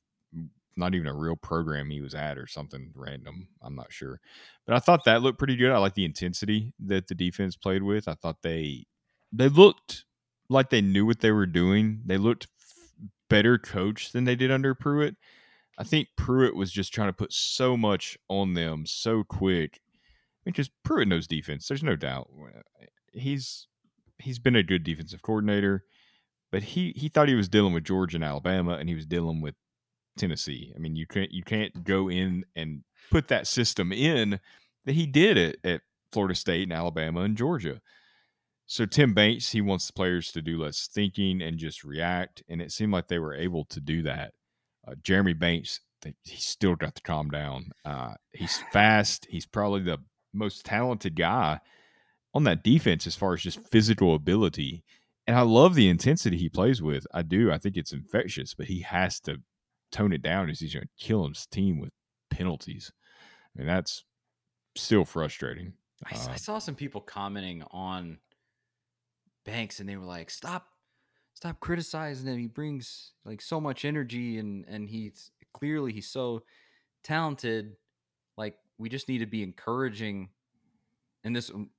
[0.76, 3.48] not even a real program he was at or something random.
[3.62, 4.20] I'm not sure,
[4.64, 5.72] but I thought that looked pretty good.
[5.72, 8.06] I like the intensity that the defense played with.
[8.08, 8.86] I thought they
[9.32, 10.04] they looked
[10.48, 12.02] like they knew what they were doing.
[12.06, 15.16] They looked f- better coached than they did under Pruitt.
[15.76, 19.80] I think Pruitt was just trying to put so much on them so quick.
[19.84, 21.68] I mean, just Pruitt knows defense.
[21.68, 22.30] There's no doubt.
[22.80, 23.66] Eh, he's
[24.18, 25.84] he's been a good defensive coordinator,
[26.50, 29.40] but he he thought he was dealing with Georgia and Alabama, and he was dealing
[29.40, 29.54] with
[30.16, 30.72] Tennessee.
[30.74, 34.40] I mean, you can't you can't go in and put that system in
[34.84, 37.80] that he did it at Florida State and Alabama and Georgia.
[38.66, 42.60] So Tim Banks, he wants the players to do less thinking and just react, and
[42.60, 44.32] it seemed like they were able to do that.
[44.86, 45.80] Uh, Jeremy Banks,
[46.24, 47.70] he's still got to calm down.
[47.84, 49.26] Uh, he's fast.
[49.30, 49.98] He's probably the
[50.34, 51.60] most talented guy
[52.38, 54.84] on that defense as far as just physical ability.
[55.26, 57.04] And I love the intensity he plays with.
[57.12, 57.50] I do.
[57.50, 59.42] I think it's infectious, but he has to
[59.90, 61.90] tone it down as he's going to kill his team with
[62.30, 62.92] penalties.
[63.54, 64.04] I mean, that's
[64.76, 65.72] still frustrating.
[66.06, 68.18] I, uh, I saw some people commenting on
[69.44, 70.68] Banks, and they were like, "Stop,
[71.34, 72.38] stop criticizing him.
[72.38, 76.44] He brings like so much energy, and and he's clearly he's so
[77.02, 77.74] talented.
[78.36, 80.28] Like we just need to be encouraging."
[81.24, 81.70] And this, um,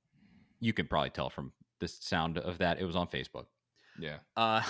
[0.60, 2.80] you can probably tell from the sound of that.
[2.80, 3.46] It was on Facebook.
[3.98, 4.18] Yeah.
[4.36, 4.62] Uh,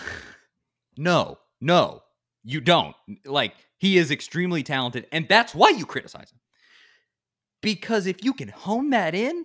[0.96, 2.02] no, no,
[2.44, 2.94] you don't.
[3.24, 6.40] Like he is extremely talented, and that's why you criticize him.
[7.62, 9.44] Because if you can hone that in,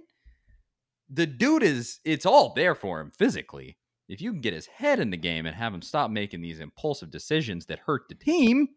[1.09, 3.77] the dude is it's all there for him physically.
[4.07, 6.59] If you can get his head in the game and have him stop making these
[6.59, 8.67] impulsive decisions that hurt the team,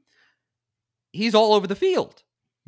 [1.12, 2.22] he's all over the field.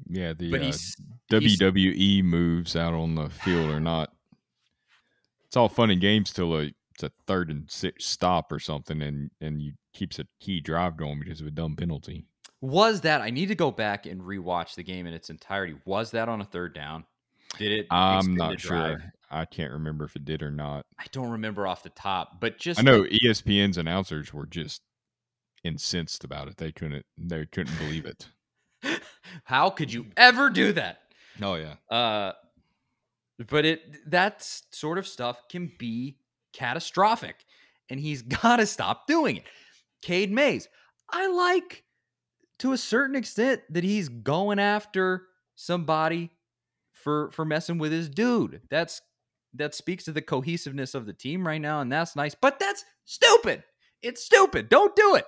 [0.08, 0.96] Yeah, the uh, he's,
[1.30, 4.12] WWE he's, moves out on the field are not.
[5.50, 9.02] It's all fun and games till a, it's a third and six stop or something,
[9.02, 12.24] and and you keeps a key drive going because of a dumb penalty.
[12.60, 15.74] Was that I need to go back and rewatch the game in its entirety?
[15.84, 17.04] Was that on a third down?
[17.58, 17.86] Did it?
[17.90, 19.12] I'm not sure.
[19.28, 20.86] I can't remember if it did or not.
[21.00, 24.82] I don't remember off the top, but just I know ESPN's announcers were just
[25.64, 26.58] incensed about it.
[26.58, 28.28] They couldn't they couldn't believe it.
[29.44, 31.00] How could you ever do that?
[31.42, 31.74] Oh yeah.
[31.90, 32.34] Uh
[33.48, 36.18] but it that sort of stuff can be
[36.52, 37.36] catastrophic
[37.88, 39.44] and he's got to stop doing it.
[40.02, 40.68] Cade Mays,
[41.10, 41.84] I like
[42.60, 45.26] to a certain extent that he's going after
[45.56, 46.30] somebody
[46.92, 48.62] for for messing with his dude.
[48.70, 49.02] That's
[49.54, 52.34] that speaks to the cohesiveness of the team right now, and that's nice.
[52.34, 53.64] But that's stupid.
[54.02, 54.68] It's stupid.
[54.68, 55.26] Don't do it.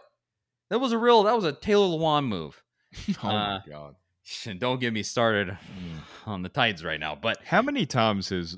[0.70, 1.24] That was a real.
[1.24, 2.62] That was a Taylor Lewan move.
[3.22, 3.96] oh uh, my god!
[4.58, 6.26] Don't get me started mm.
[6.26, 7.14] on the tides right now.
[7.14, 8.56] But how many times has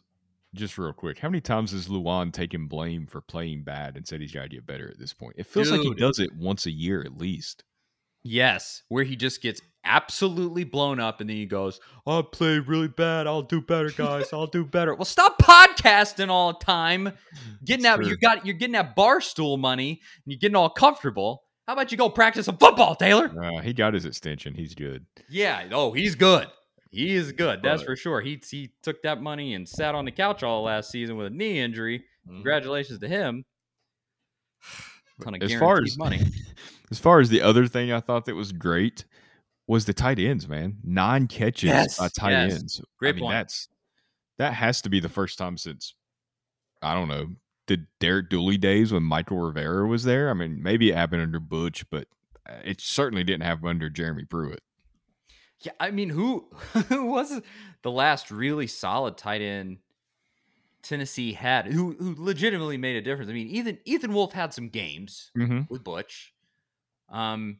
[0.55, 1.19] just real quick?
[1.19, 4.49] How many times has Lewan taken blame for playing bad and said he's got to
[4.49, 5.35] get better at this point?
[5.39, 5.79] It feels Dude.
[5.79, 7.65] like he does it once a year at least.
[8.27, 12.89] Yes, where he just gets absolutely blown up and then he goes, I played really
[12.89, 13.27] bad.
[13.27, 14.33] I'll do better, guys.
[14.33, 14.95] I'll do better.
[14.95, 17.13] Well, stop podcasting all the time.
[17.65, 21.44] Getting out you got you're getting that bar stool money and you're getting all comfortable.
[21.67, 23.33] How about you go practice some football, Taylor?
[23.41, 24.55] Uh, he got his extension.
[24.55, 25.07] He's good.
[25.29, 25.65] Yeah.
[25.73, 26.47] Oh, he's good.
[26.91, 27.61] He is good.
[27.63, 28.21] That's for sure.
[28.21, 31.31] He he took that money and sat on the couch all last season with a
[31.31, 32.01] knee injury.
[32.01, 32.35] Mm-hmm.
[32.37, 33.45] Congratulations to him.
[35.41, 36.21] As far as money.
[36.91, 39.05] as far as the other thing I thought that was great
[39.69, 40.79] was the tight ends, man.
[40.83, 42.55] Nine catches yes, by tight yes.
[42.55, 42.81] ends.
[42.99, 43.35] Great I mean, point.
[43.35, 43.69] That's
[44.39, 45.95] that has to be the first time since
[46.83, 47.29] I don't know
[47.67, 50.31] the Derek Dooley days when Mychal Rivera was there.
[50.31, 52.09] I mean, maybe it happened under Butch, but
[52.49, 54.63] uh, it certainly didn't happen under Jeremy Pruitt.
[55.61, 56.49] Yeah, I mean, who
[56.89, 57.41] who was
[57.83, 59.79] the last really solid tight end
[60.83, 63.31] Tennessee had, who who legitimately made a difference?
[63.31, 65.63] I mean, Ethan Ethan Wolf had some games mm-hmm.
[65.71, 66.35] with Butch,
[67.09, 67.59] um,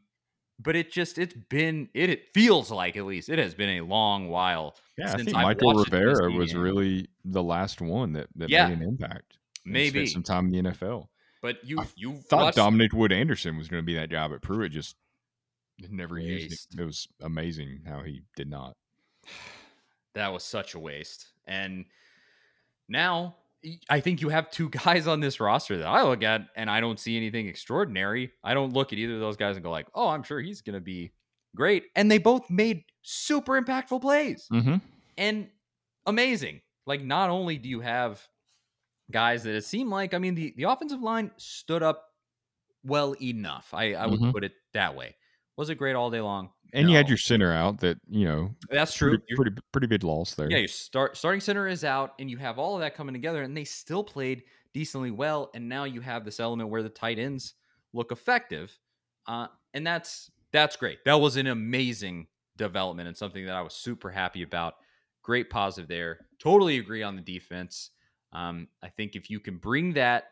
[0.59, 3.81] but it just it's been it, it feels like at least it has been a
[3.81, 4.77] long while.
[4.99, 8.83] Yeah, I think Mychal Rivera was really the last one that that yeah, made an
[8.83, 9.39] impact.
[9.65, 11.07] Maybe some time in the NFL.
[11.43, 12.57] But you I you thought watched...
[12.57, 14.97] Dominick Wood Anderson was going to be that job at Pruitt, just
[15.91, 16.51] never waste.
[16.51, 16.81] used it.
[16.81, 18.77] It was amazing how he did not.
[20.15, 21.87] That was such a waste, and
[22.89, 23.35] now
[23.89, 26.81] I think you have two guys on this roster that I look at and I
[26.81, 28.31] don't see anything extraordinary.
[28.43, 30.61] I don't look at either of those guys and go like, "Oh, I'm sure he's
[30.61, 31.13] going to be
[31.57, 34.47] great." And they both made super impactful plays.
[34.53, 34.77] Mm-hmm.
[35.19, 35.49] And
[36.07, 36.61] amazing.
[36.87, 38.27] Like not only do you have
[39.11, 42.05] guys that it seemed like, I mean, the the offensive line stood up
[42.83, 43.71] well enough.
[43.73, 44.31] I I would mm-hmm.
[44.31, 45.17] put it that way.
[45.57, 46.51] Was it great all day long?
[46.73, 46.91] And no.
[46.91, 49.11] you had your center out that, you know, that's true.
[49.11, 50.51] Pretty, pretty, pretty big loss there.
[50.51, 53.43] Yeah, your start starting center is out and you have all of that coming together
[53.43, 54.43] and they still played
[54.73, 57.55] decently well and now you have this element where the tight ends
[57.93, 58.77] look effective.
[59.29, 61.05] Uh, and that's that's great.
[61.05, 62.27] That was an amazing
[62.57, 64.75] development and something that I was super happy about.
[65.23, 66.27] Great positive there.
[66.41, 67.91] Totally agree on the defense.
[68.35, 70.25] Um, I think if you can bring that,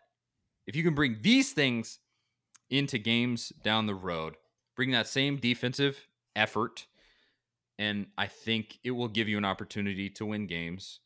[0.67, 1.99] if you can bring these things
[2.71, 4.37] into games down the road,
[4.77, 6.87] bring that same defensive effort,
[7.79, 11.01] and I think it will give you an opportunity to win games.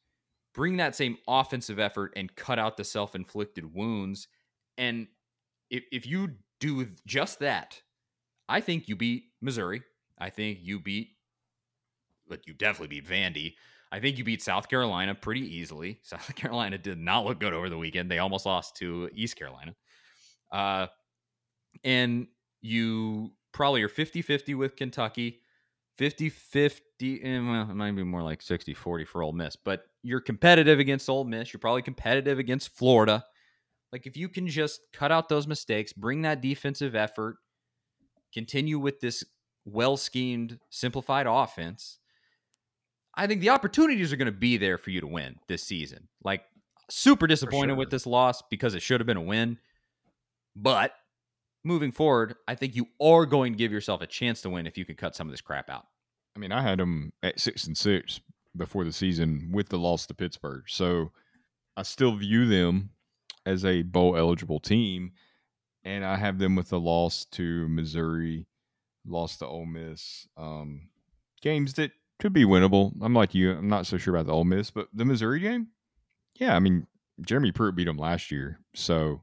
[0.55, 4.28] Bring that same offensive effort and cut out the self inflicted wounds.
[4.78, 5.09] And
[5.70, 7.82] if, if you do just that,
[8.49, 9.82] I think you beat Missouri.
[10.18, 11.09] I think you beat,
[12.26, 13.55] but you definitely beat Vandy.
[13.93, 16.01] I think you beat South Carolina pretty easily.
[16.03, 18.11] South Carolina did not look good over the weekend.
[18.11, 19.74] They almost lost to East Carolina.
[20.53, 20.87] Uh,
[21.84, 22.26] and
[22.61, 25.41] you probably are 50 50 with Kentucky,
[25.99, 29.84] 50 50, eh, well, it might be more like 60 40 for Ole Miss, but
[30.03, 31.53] you're competitive against Ole Miss.
[31.53, 33.24] You're probably competitive against Florida.
[33.93, 37.37] Like, if you can just cut out those mistakes, bring that defensive effort,
[38.32, 39.24] continue with this
[39.64, 41.99] well schemed, simplified offense,
[43.16, 46.08] I think the opportunities are going to be there for you to win this season.
[46.22, 46.42] Like,
[46.90, 47.76] super disappointed sure.
[47.76, 49.58] with this loss because it should have been a win.
[50.54, 50.92] But
[51.64, 54.78] moving forward, I think you are going to give yourself a chance to win if
[54.78, 55.86] you can cut some of this crap out.
[56.34, 58.20] I mean, I had them at six and six
[58.56, 60.64] before the season with the loss to Pittsburgh.
[60.66, 61.10] So
[61.76, 62.90] I still view them
[63.44, 65.12] as a bowl eligible team.
[65.84, 68.46] And I have them with the loss to Missouri,
[69.06, 70.26] loss to Ole Miss.
[70.36, 70.88] Um,
[71.42, 72.92] games that could be winnable.
[73.00, 73.52] I'm like you.
[73.52, 75.68] I'm not so sure about the Ole Miss, but the Missouri game,
[76.34, 76.56] yeah.
[76.56, 76.86] I mean,
[77.20, 78.60] Jeremy Pruitt beat them last year.
[78.74, 79.22] So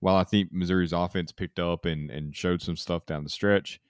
[0.00, 3.80] while I think Missouri's offense picked up and, and showed some stuff down the stretch,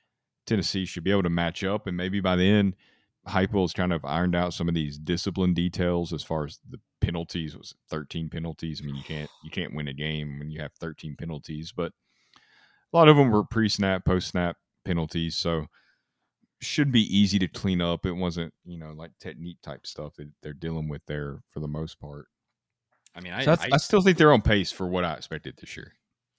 [0.46, 1.86] Tennessee should be able to match up.
[1.86, 2.76] And maybe by the end,
[3.28, 7.56] Heupel's kind of ironed out some of these discipline details as far as the penalties.
[7.56, 8.80] Was 13 penalties.
[8.82, 11.92] I mean, you can't you can't win a game when you have 13 penalties, but
[12.92, 15.36] a lot of them were pre-snap, post-snap penalties.
[15.36, 15.66] So
[16.62, 18.06] should be easy to clean up.
[18.06, 21.68] It wasn't, you know, like technique type stuff that they're dealing with there for the
[21.68, 22.26] most part.
[23.14, 25.58] I mean, I, so I, I, still think they're on pace for what I expected
[25.58, 25.92] this year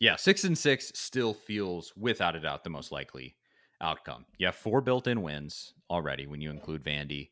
[0.03, 3.37] yeah, six and six still feels without a doubt the most likely
[3.79, 4.25] outcome.
[4.37, 7.29] You have four built-in wins already when you include Vandy,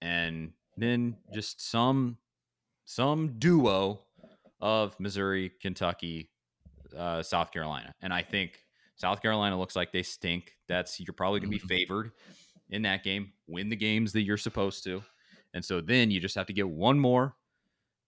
[0.00, 2.16] and then just some
[2.86, 4.00] some duo
[4.62, 6.30] of Missouri, Kentucky,
[6.96, 8.60] uh, South Carolina, and I think
[8.98, 10.56] South Carolina looks like they stink.
[10.68, 11.68] That's you're probably going to be mm-hmm.
[11.68, 12.12] favored
[12.68, 13.32] in that game.
[13.46, 15.02] Win the games that you're supposed to,
[15.54, 17.34] and so then you just have to get one more.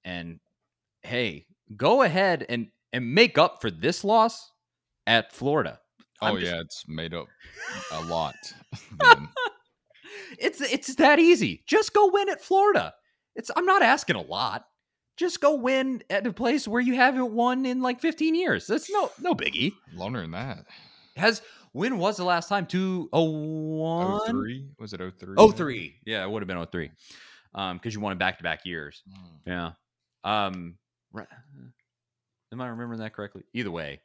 [0.05, 0.41] And
[1.03, 4.51] hey, go ahead and and make up for this loss
[5.07, 5.81] at Florida.
[6.21, 6.53] I'm oh just...
[6.53, 7.29] yeah, it's made up
[7.93, 8.35] a lot.
[10.39, 11.63] it's it's that easy.
[11.67, 12.95] Just go win at Florida.
[13.37, 14.65] It's I'm not asking a lot.
[15.21, 18.67] Just go win at a place where you haven't won in like 15 years.
[18.67, 19.75] That's no no biggie.
[19.95, 20.65] Longer than that.
[21.15, 21.43] Has
[21.73, 22.65] when was the last time?
[22.65, 24.21] 201?
[24.31, 24.69] 03?
[24.79, 25.53] Was it 03?
[25.53, 25.97] 03.
[26.07, 26.91] Yeah, it would have been 03.
[27.55, 29.03] Um, because you won back to back years.
[29.11, 29.75] Mm.
[30.25, 30.47] Yeah.
[30.47, 30.79] Um,
[31.13, 31.29] right.
[32.51, 33.43] Am I remembering that correctly?
[33.53, 34.01] Either way.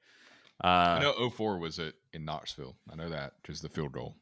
[0.62, 2.76] Uh, I know 04 was it in Knoxville.
[2.92, 4.18] I know that because the field goal.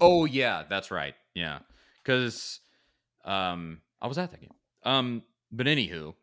[0.00, 1.14] Oh yeah, that's right.
[1.34, 1.60] Yeah,
[2.02, 2.58] because
[3.24, 4.50] um, I was at that game.
[4.82, 6.14] Um, but anywho,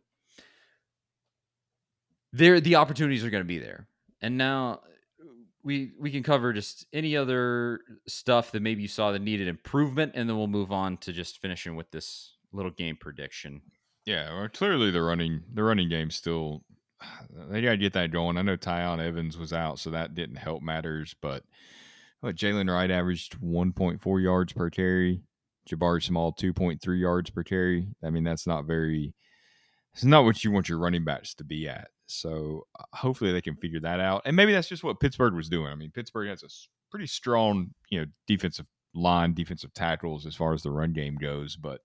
[2.34, 3.88] there the opportunities are going to be there,
[4.22, 4.82] and now
[5.64, 10.14] we we can cover just any other stuff that maybe you saw that needed improvement,
[10.16, 13.62] and then we'll move on to just finishing with this little game prediction.
[14.06, 16.64] Yeah, well, clearly the running the running game still
[17.50, 18.38] they got to get that going.
[18.38, 21.16] I know Tiyon Evans was out, so that didn't help matters.
[21.22, 21.44] But
[22.22, 25.22] what Jaylen Wright averaged 1.4 yards per carry,
[25.68, 27.88] Jabari Small 2.3 yards per carry.
[28.04, 29.14] I mean, that's not very.
[29.94, 31.88] It's not what you want your running backs to be at.
[32.06, 34.22] So uh, hopefully they can figure that out.
[34.26, 35.72] And maybe that's just what Pittsburgh was doing.
[35.72, 36.50] I mean, Pittsburgh has a
[36.92, 41.56] pretty strong, you know, defensive line, defensive tackles as far as the run game goes,
[41.56, 41.82] but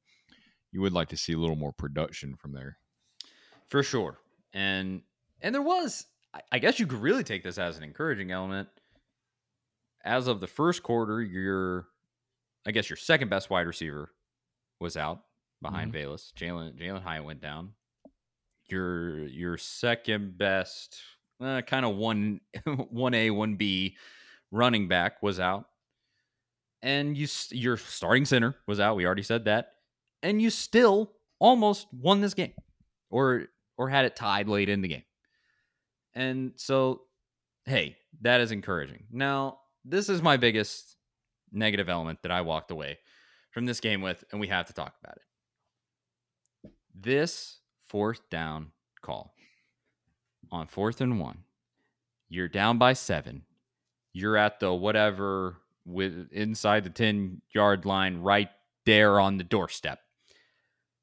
[0.72, 2.78] you would like to see a little more production from there.
[3.68, 4.18] For sure.
[4.52, 5.02] And
[5.40, 6.06] and there was
[6.50, 8.68] I guess you could really take this as an encouraging element.
[10.04, 11.86] As of the first quarter, your
[12.66, 14.10] I guess your second best wide receiver
[14.80, 15.22] was out
[15.60, 16.10] behind mm-hmm.
[16.10, 16.32] Velus.
[16.34, 17.70] Jalen Jalin Hyatt went down.
[18.68, 21.00] Your your second best
[21.40, 22.40] uh, kind of one
[22.90, 23.96] one A one B
[24.50, 25.66] running back was out,
[26.82, 28.96] and you your starting center was out.
[28.96, 29.72] We already said that
[30.22, 32.52] and you still almost won this game
[33.10, 33.46] or
[33.76, 35.02] or had it tied late in the game.
[36.14, 37.02] And so,
[37.64, 39.04] hey, that is encouraging.
[39.10, 40.96] Now, this is my biggest
[41.52, 42.98] negative element that I walked away
[43.50, 46.70] from this game with, and we have to talk about it.
[46.94, 48.72] This fourth down
[49.02, 49.34] call
[50.50, 51.44] on fourth and one,
[52.28, 53.42] you're down by seven.
[54.12, 58.50] You're at the whatever with inside the 10 yard line right
[58.84, 60.00] there on the doorstep.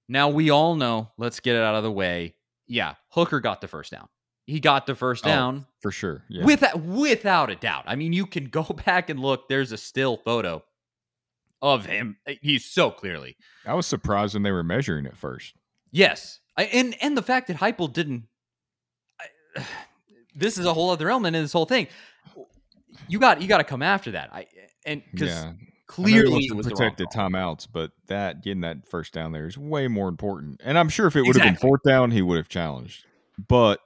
[0.08, 2.36] Now we all know, let's get it out of the way.
[2.68, 4.08] Yeah, Hooker got the first down.
[4.50, 5.66] He got the first oh, down.
[5.68, 6.24] Oh, for sure.
[6.28, 6.43] Yeah.
[6.43, 7.84] Without without a doubt.
[7.88, 9.47] I mean, you can go back and look.
[9.47, 10.64] There's a still photo
[11.62, 12.18] of him.
[12.26, 13.36] Eh, he's so clearly.
[13.66, 15.54] I was surprised when they were measuring it first.
[15.91, 16.39] Yes.
[16.58, 18.24] I, and and the fact that Heupel didn't
[19.56, 19.64] I,
[20.36, 21.88] this is a whole other element in this whole thing.
[23.08, 24.34] You got you got to come after that.
[24.34, 24.47] I
[24.86, 25.54] and because yeah.
[25.89, 27.32] Clearly, it was the protected call.
[27.32, 30.62] timeouts, but that getting that first down there is way more important.
[30.64, 33.06] And I'm sure if it would have been fourth down, he would have challenged.
[33.47, 33.80] But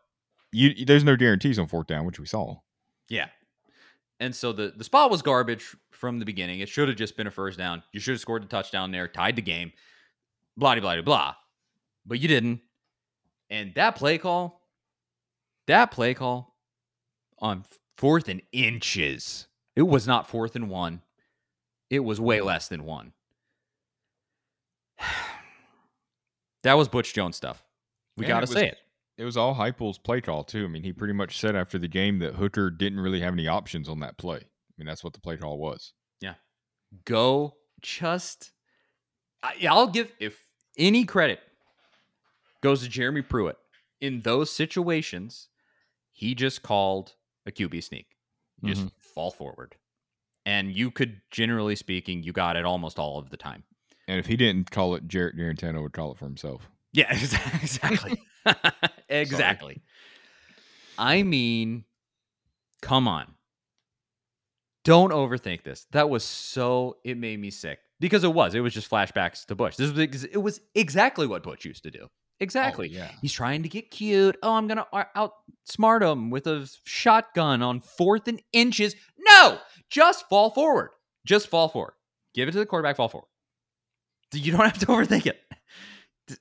[0.53, 2.55] you, there's no guarantees on fourth down, which we saw.
[3.09, 3.27] Yeah.
[4.19, 6.59] And so the the spot was garbage from the beginning.
[6.61, 7.83] It should have just been a first down.
[7.91, 9.73] You should have scored the touchdown there, tied the game.
[10.55, 11.35] Blah blah blah blah.
[12.05, 12.61] But you didn't.
[13.49, 14.61] And that play call,
[15.67, 16.55] that play call
[17.39, 17.65] on
[17.97, 19.47] fourth and inches.
[19.75, 21.01] It was not fourth and one.
[21.89, 23.13] It was way less than one.
[26.63, 27.63] that was Butch Jones stuff.
[28.15, 28.77] We got to say it.
[29.23, 30.65] It was all Heupel's play call too.
[30.65, 33.47] I mean, he pretty much said after the game that Hooker didn't really have any
[33.47, 34.35] options on that play.
[34.35, 35.93] I mean, that's what the play call was.
[36.19, 36.33] Yeah,
[37.05, 38.51] go just
[39.41, 40.43] I, I'll give if
[40.77, 41.39] any credit
[42.59, 43.55] goes to Jeremy Pruitt
[44.01, 45.47] in those situations,
[46.11, 47.13] he just called
[47.45, 48.07] a QB sneak.
[48.65, 48.89] Just mm-hmm.
[49.15, 49.77] fall forward.
[50.45, 53.63] And you could generally speaking, you got it almost all of the time.
[54.05, 56.69] And if he didn't call it, Jarrett Guarantano would call it for himself.
[56.93, 57.11] Yeah,
[57.61, 58.21] exactly.
[59.09, 59.81] exactly.
[60.97, 61.85] I mean,
[62.81, 63.33] come on.
[64.83, 65.87] Don't overthink this.
[65.91, 68.53] That was so it made me sick because it was.
[68.53, 69.77] It was just flashbacks to Butch.
[69.77, 72.01] This was it was exactly what Butch used to do.
[72.03, 72.09] Oh,
[72.41, 72.89] exactly.
[72.93, 73.11] Oh, yeah.
[73.21, 74.35] He's trying to get cute.
[74.43, 78.93] Oh, I'm gonna uh, outsmart him with a shotgun on fourth and inches.
[79.17, 79.57] No,
[79.89, 80.89] just fall forward.
[81.25, 81.93] Just fall forward.
[82.33, 82.97] Give it to the quarterback.
[82.97, 83.27] Fall forward.
[84.33, 85.39] You don't have to overthink it.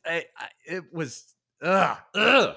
[0.07, 2.57] I, I, it was ugh, ugh.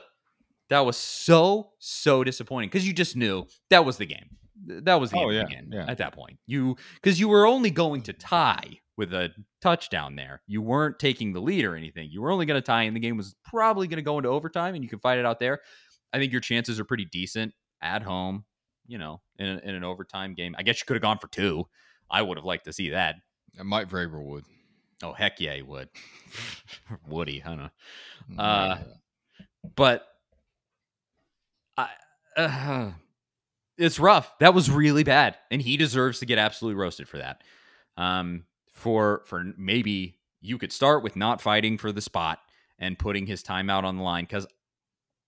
[0.70, 4.30] That was so so disappointing because you just knew that was the game.
[4.68, 5.86] That was the Oh, end yeah, of the game yeah.
[5.88, 6.40] at that point.
[6.48, 9.30] You because you were only going to tie with a
[9.62, 10.42] touchdown there.
[10.48, 12.10] You weren't taking the lead or anything.
[12.12, 14.30] You were only going to tie, and the game was probably going to go into
[14.30, 15.60] overtime, and you can fight it out there.
[16.14, 18.46] I think your chances are pretty decent at home.
[18.88, 20.56] You know, in, in an overtime game.
[20.58, 21.66] I guess you could have gone for two.
[22.10, 23.16] I would have liked to see that.
[23.58, 24.46] And Mike Vrabel would.
[25.04, 25.90] Oh heck yeah, he would.
[27.08, 28.78] Woody, I don't know Uh,
[29.76, 30.06] but
[31.78, 31.90] I,
[32.38, 32.92] uh,
[33.78, 34.32] it's rough.
[34.40, 37.44] That was really bad, and he deserves to get absolutely roasted for that.
[37.98, 42.40] Um, for for maybe you could start with not fighting for the spot
[42.78, 44.46] and putting his time out on the line because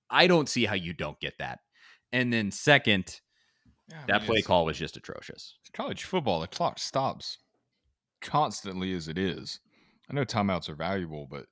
[0.09, 1.59] I don't see how you don't get that.
[2.11, 3.20] And then second,
[3.89, 5.55] Yeah, that mean, play call was just atrocious.
[5.74, 6.39] college football.
[6.41, 7.38] The clock stops
[8.22, 9.59] constantly as it is.
[10.09, 11.45] I know timeouts are valuable, but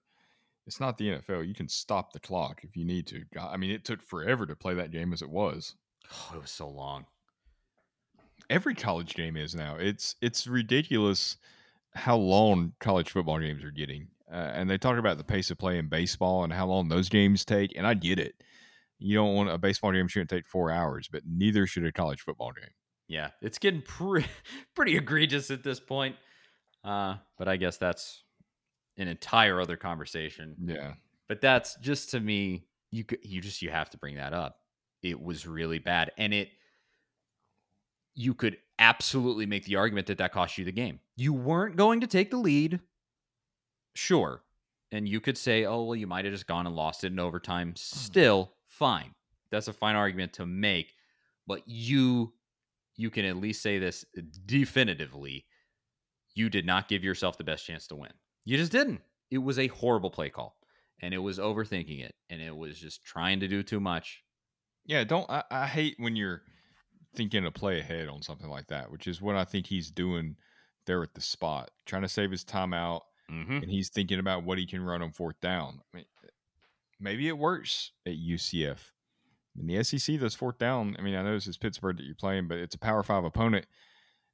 [0.66, 1.48] it's not the NFL.
[1.48, 3.24] You can stop the clock if you need to.
[3.34, 5.76] God, I mean, it took forever to play that game as it was.
[6.12, 7.06] Oh, it was so long.
[8.50, 9.76] Every college game is now.
[9.78, 11.38] It's it's ridiculous
[11.94, 14.08] how long college football games are getting.
[14.32, 17.10] Uh, and they talk about the pace of play in baseball and how long those
[17.10, 17.74] games take.
[17.78, 18.36] And I get it.
[18.98, 22.22] You don't want a baseball game shouldn't take four hours, but neither should a college
[22.22, 22.70] football game.
[23.08, 24.28] Yeah, it's getting pretty
[24.76, 26.16] pretty egregious at this point.
[26.86, 28.24] Uh, but I guess that's
[28.98, 30.56] an entire other conversation.
[30.64, 30.94] Yeah.
[31.28, 34.60] But that's just to me, you you just you have to bring that up.
[35.02, 36.50] It was really bad, and it
[38.14, 41.00] you could absolutely make the argument that that cost you the game.
[41.16, 42.80] You weren't going to take the lead,
[43.96, 44.44] sure,
[44.92, 47.20] and you could say, oh well, you might have just gone and lost it in
[47.20, 47.74] overtime.
[47.76, 49.16] Still, fine.
[49.52, 50.94] That's a fine argument to make,
[51.48, 52.34] but you
[52.96, 54.06] you can at least say this
[54.46, 55.46] definitively.
[56.36, 58.12] You did not give yourself the best chance to win.
[58.44, 59.02] You just didn't.
[59.32, 60.56] It was a horrible play call
[61.02, 64.22] and it was overthinking it and it was just trying to do too much.
[64.86, 66.44] Yeah, don't I, I hate when you're
[67.16, 70.36] thinking to play ahead on something like that, which is what I think he's doing
[70.86, 73.54] there at the spot, trying to save his timeout, Mm-hmm.
[73.54, 75.80] and he's thinking about what he can run on fourth down.
[75.92, 76.06] I mean,
[77.00, 78.78] maybe it works at UCF.
[79.60, 80.96] In the SEC, those fourth down.
[81.00, 83.24] I mean, I know this is Pittsburgh that you're playing, but it's a Power Five
[83.24, 83.66] opponent.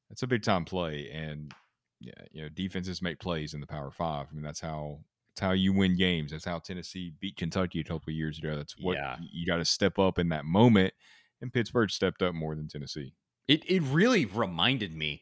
[0.10, 1.54] That's a big time play, and
[2.02, 4.28] yeah, you know, defenses make plays in the Power Five.
[4.32, 5.00] I mean, that's how
[5.30, 6.32] that's how you win games.
[6.32, 8.56] That's how Tennessee beat Kentucky a couple of years ago.
[8.56, 9.16] That's what Yeah.
[9.32, 10.94] you, got to step up in that moment.
[11.42, 13.14] And Pittsburgh stepped up more than Tennessee.
[13.48, 15.22] It it really reminded me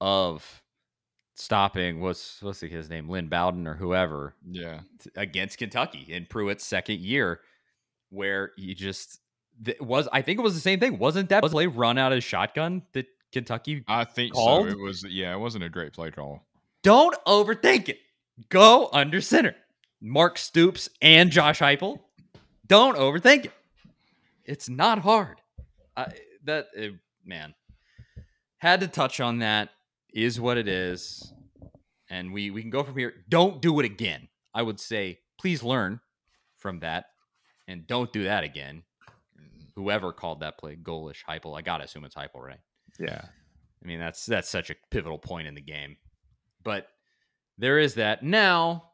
[0.00, 0.62] of
[1.34, 4.80] stopping what's what's his name, Lynn Bowden or whoever Yeah,
[5.16, 7.40] against Kentucky in Pruitt's second year,
[8.10, 9.20] where you just
[9.80, 10.98] was I think it was the same thing.
[10.98, 14.66] Wasn't that play run out of shotgun that Kentucky I think Called?
[14.68, 14.72] so.
[14.72, 16.46] It was yeah, it wasn't a great play call.
[16.82, 17.98] Don't overthink it.
[18.48, 19.54] Go under center.
[20.00, 21.98] Mark Stoops and Josh Heupel.
[22.66, 23.52] Don't overthink it.
[24.44, 25.40] It's not hard.
[25.96, 26.06] I,
[26.44, 26.86] that uh,
[27.24, 27.54] man
[28.58, 29.70] had to touch on that.
[30.14, 31.32] Is what it is,
[32.08, 33.12] and we we can go from here.
[33.28, 34.28] Don't do it again.
[34.54, 36.00] I would say please learn
[36.56, 37.06] from that,
[37.68, 38.84] and don't do that again.
[39.76, 42.58] Whoever called that play goalish Heupel, I gotta assume it's Heupel, right?
[42.98, 45.96] Yeah, I mean, that's that's such a pivotal point in the game.
[46.62, 46.88] But
[47.56, 48.22] there is that.
[48.22, 48.90] Now,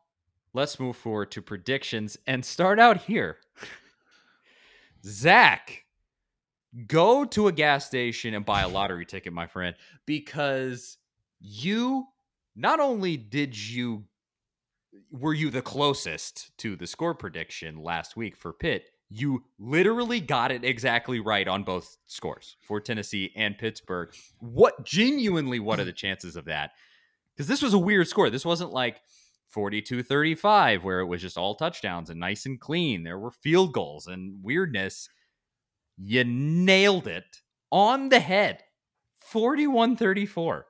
[0.52, 3.38] let's move forward to predictions and start out here.
[5.04, 5.84] Zach,
[6.86, 9.76] go to a gas station and buy a lottery ticket, my friend,
[10.06, 10.96] because
[11.40, 12.06] you
[12.56, 14.04] not only did you
[15.10, 20.50] were you the closest to the score prediction last week for Pitt, you literally got
[20.50, 24.14] it exactly right on both scores for Tennessee and Pittsburgh.
[24.38, 26.72] What genuinely what are the chances of that?
[27.34, 28.30] Because this was a weird score.
[28.30, 29.00] This wasn't like
[29.48, 33.04] 42 35, where it was just all touchdowns and nice and clean.
[33.04, 35.08] There were field goals and weirdness.
[35.96, 38.64] You nailed it on the head
[39.16, 40.66] 41 34.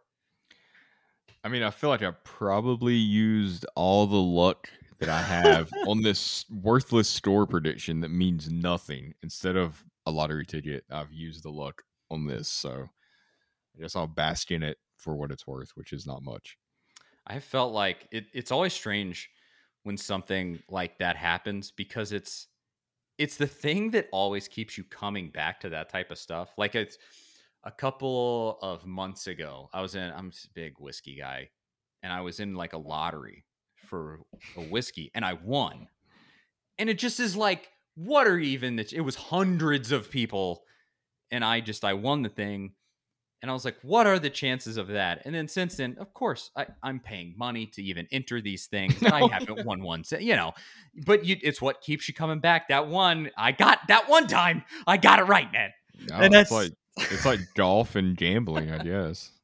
[1.42, 6.02] I mean, I feel like I probably used all the luck that I have on
[6.02, 9.14] this worthless store prediction that means nothing.
[9.22, 12.48] Instead of a lottery ticket, I've used the luck on this.
[12.48, 12.88] So
[13.76, 16.56] I guess I'll bask in it for what it's worth, which is not much.
[17.26, 19.30] I felt like it, it's always strange
[19.82, 22.48] when something like that happens because it's
[23.16, 26.50] it's the thing that always keeps you coming back to that type of stuff.
[26.58, 26.98] Like it's
[27.62, 31.48] a couple of months ago, I was in I'm a big whiskey guy,
[32.02, 33.44] and I was in like a lottery
[33.84, 34.20] for
[34.56, 35.88] a whiskey, and I won.
[36.78, 40.64] And it just is like, what are even the, it was hundreds of people,
[41.30, 42.72] and I just I won the thing.
[43.42, 45.20] And I was like, what are the chances of that?
[45.26, 48.94] And then since then, of course, I, I'm paying money to even enter these things.
[49.02, 50.54] And I haven't won one, you know,
[51.04, 52.68] but you, it's what keeps you coming back.
[52.68, 54.64] That one, I got that one time.
[54.86, 55.70] I got it right, man.
[56.08, 59.30] No, And it's that's- like it's like golf and gambling, I guess.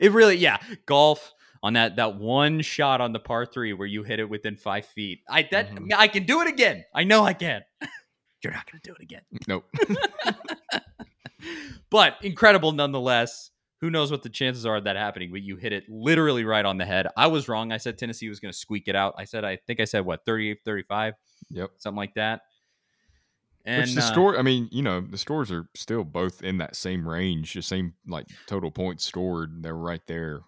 [0.00, 1.32] It really, yeah, golf
[1.62, 4.86] on that that one shot on the par three where you hit it within five
[4.86, 5.20] feet.
[5.28, 5.92] I that Mhm.
[5.96, 6.84] I can do it again.
[6.94, 7.62] I know I can.
[8.42, 9.66] You're not going to do it again, Nope.
[11.90, 13.50] but incredible nonetheless.
[13.80, 15.30] Who knows what the chances are of that happening?
[15.30, 17.06] But you hit it literally right on the head.
[17.16, 17.72] I was wrong.
[17.72, 19.14] I said Tennessee was going to squeak it out.
[19.16, 21.14] I said I think I said what 38 35,
[21.50, 21.70] Yep.
[21.78, 22.42] something like that.
[23.66, 26.58] And Which the uh, store, I mean, you know, the stores are still both in
[26.58, 29.62] that same range, the same like total points stored.
[29.62, 30.40] They're right there.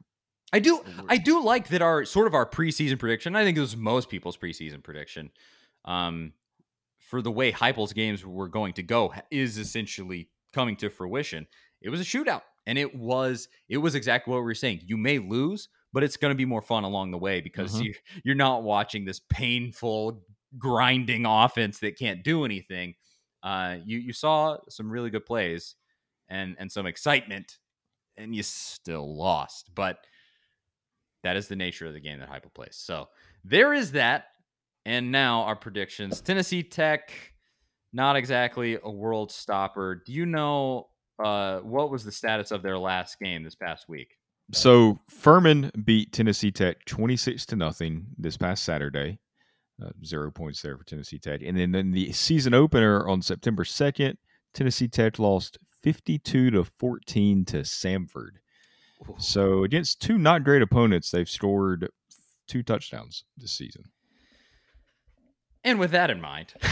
[0.52, 3.34] I do I do like that our sort of our preseason prediction.
[3.36, 5.30] I think it was most people's preseason prediction.
[5.84, 6.34] Um,
[6.98, 11.46] for the way Heupel's games were going to go is essentially coming to fruition.
[11.80, 14.82] It was a shootout, and it was it was exactly what we were saying.
[14.86, 17.84] You may lose, but it's going to be more fun along the way because Mhm.
[17.84, 17.94] you
[18.24, 20.24] you're not watching this painful
[20.58, 22.94] grinding offense that can't do anything.
[23.42, 25.76] Uh, you you saw some really good plays
[26.28, 27.58] and and some excitement,
[28.16, 30.06] and you still lost, but
[31.22, 32.76] that is the nature of the game that Heupel plays.
[32.76, 33.08] So
[33.44, 34.24] there is that.
[34.84, 36.20] And now our predictions.
[36.20, 37.12] Tennessee Tech,
[37.92, 40.02] not exactly a world stopper.
[40.04, 40.88] Do you know
[41.24, 44.16] uh, what was the status of their last game this past week?
[44.50, 49.20] So Furman beat Tennessee Tech twenty six to nothing this past Saturday.
[49.80, 53.64] Uh, zero points there for Tennessee Tech, and then in the season opener on September
[53.64, 54.18] second,
[54.54, 58.38] Tennessee Tech lost fifty two to fourteen to Samford.
[59.18, 61.88] So against two not great opponents, they've scored
[62.46, 63.84] two touchdowns this season.
[65.64, 66.54] And with that in mind,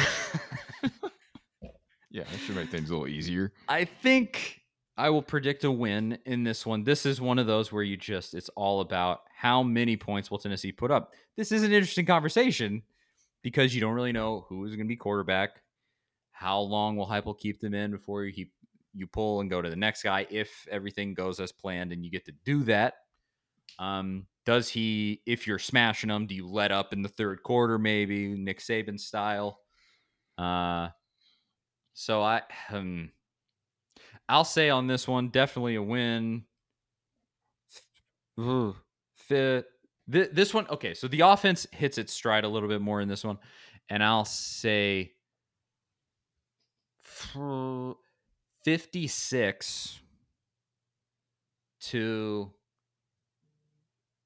[2.10, 3.52] Yeah, that should make things a little easier.
[3.68, 4.60] I think
[4.96, 6.82] I will predict a win in this one.
[6.82, 10.38] This is one of those where you just, it's all about how many points will
[10.38, 11.12] Tennessee put up.
[11.36, 12.82] This is an interesting conversation
[13.42, 15.50] because you don't really know who is going to be quarterback.
[16.32, 18.52] How long will Heupel keep them in before you keep,
[18.92, 22.10] you pull and go to the next guy if everything goes as planned and you
[22.10, 22.94] get to do that?
[23.78, 27.78] Um, does he, if you're smashing them, do you let up in the third quarter,
[27.78, 29.60] maybe Nick Saban style?
[30.36, 30.88] Uh,
[31.92, 33.10] so I, um,
[34.28, 36.44] I'll say on this one, definitely a win.
[38.38, 38.74] Ugh,
[39.14, 39.66] Fit.
[40.08, 40.94] This one, okay.
[40.94, 43.38] So the offense hits its stride a little bit more in this one,
[43.88, 45.12] and I'll say
[48.60, 50.00] f- fifty-six
[51.80, 52.50] to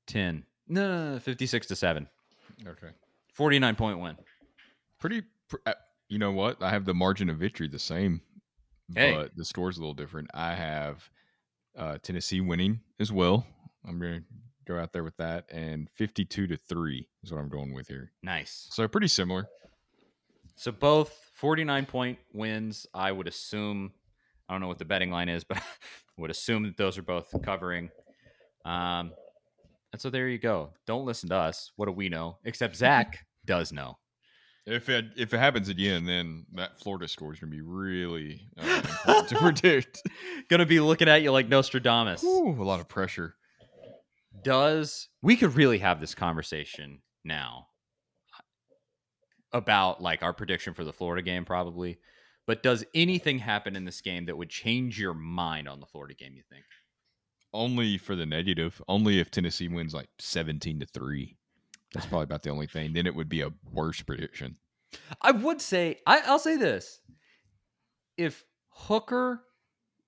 [0.07, 0.45] ten.
[0.69, 2.09] No, no, no, fifty-six to seven.
[2.67, 2.89] Okay.
[3.33, 4.17] Forty-nine point win.
[4.99, 5.23] Pretty.
[5.49, 5.75] Pr- uh,
[6.09, 6.63] you know what?
[6.63, 8.21] I have the margin of victory the same,
[8.95, 9.15] Hey.
[9.15, 10.31] but the score's a little different.
[10.35, 11.09] I have
[11.77, 13.47] uh, Tennessee winning as well.
[13.87, 14.25] I'm going to
[14.67, 18.13] go out there with that, and 52 to three is what I'm going with here.
[18.23, 18.69] Nice.
[18.71, 19.47] So pretty similar.
[20.57, 23.93] So both 49 point wins, I would assume.
[24.49, 25.63] I don't know what the betting line is, but
[26.19, 27.91] would assume that those are both covering.
[28.65, 29.13] Um,
[29.93, 30.71] and so there you go.
[30.87, 31.73] Don't listen to us.
[31.77, 32.39] What do we know?
[32.45, 33.99] Except Zach does know.
[34.67, 38.83] If it if it happens again, then that Florida score is gonna be really uh,
[38.83, 40.03] important to predict.
[40.49, 42.25] Gonna be looking at you like Nostradamus.
[42.25, 43.35] Ooh, a lot of pressure.
[44.43, 47.67] Does we could really have this conversation now
[49.55, 51.99] about like our prediction for the Florida game, probably.
[52.47, 56.15] But does anything happen in this game that would change your mind on the Florida
[56.15, 56.35] game?
[56.35, 56.65] You think?
[57.53, 58.83] Only for the negative.
[58.89, 61.37] Only if Tennessee wins like seventeen to three.
[61.95, 62.93] That's probably about the only thing.
[62.93, 64.57] Then it would be a worse prediction.
[65.23, 67.01] I would say I, I'll say this:
[68.17, 69.43] if Hooker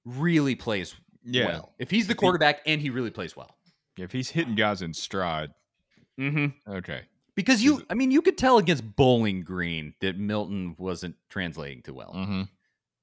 [0.05, 1.47] really plays Yeah.
[1.47, 3.57] well, if he's the quarterback and he really plays well,
[3.97, 5.51] If he's hitting guys in stride,
[6.21, 6.47] mm-hmm.
[6.71, 7.03] okay.
[7.37, 11.95] Because you, I mean, you could tell against Bowling Green that Milton wasn't translating too
[11.95, 12.43] well, Mm-hmm.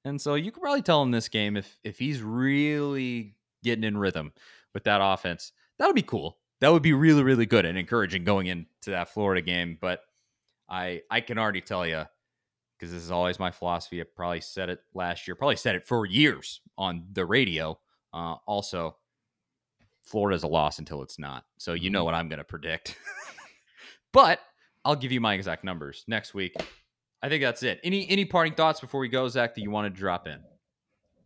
[0.04, 3.96] and so you could probably tell in this game if if he's really getting in
[3.96, 4.32] rhythm
[4.74, 6.36] with that offense, that would be cool.
[6.60, 9.78] That would be really really good and encouraging going into that Florida game.
[9.80, 10.00] But
[10.68, 12.04] I I can already tell you
[12.78, 14.00] because this is always my philosophy.
[14.00, 17.78] I probably said it last year, probably said it for years on the radio.
[18.12, 18.96] Uh, also,
[20.02, 21.44] Florida's a loss until it's not.
[21.58, 22.04] So you know Mhm.
[22.06, 22.96] what I'm going to predict.
[24.14, 24.40] but
[24.86, 26.54] I'll give you my exact numbers next week.
[27.22, 27.80] I think that's it.
[27.84, 29.54] Any any parting thoughts before we go, Zach?
[29.54, 30.38] That you want to drop in?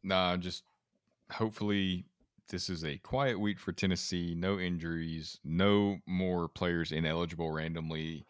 [0.03, 0.65] Nah, just
[1.31, 2.05] hopefully
[2.49, 4.35] this is a quiet week for Tennessee.
[4.37, 8.25] No injuries, no more players ineligible randomly.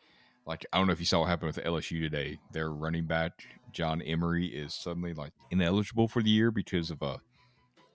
[0.46, 2.38] Like I don't know if you saw what happened with LSU today.
[2.52, 3.32] Their running back
[3.72, 7.20] John Emery is suddenly like ineligible for the year because of a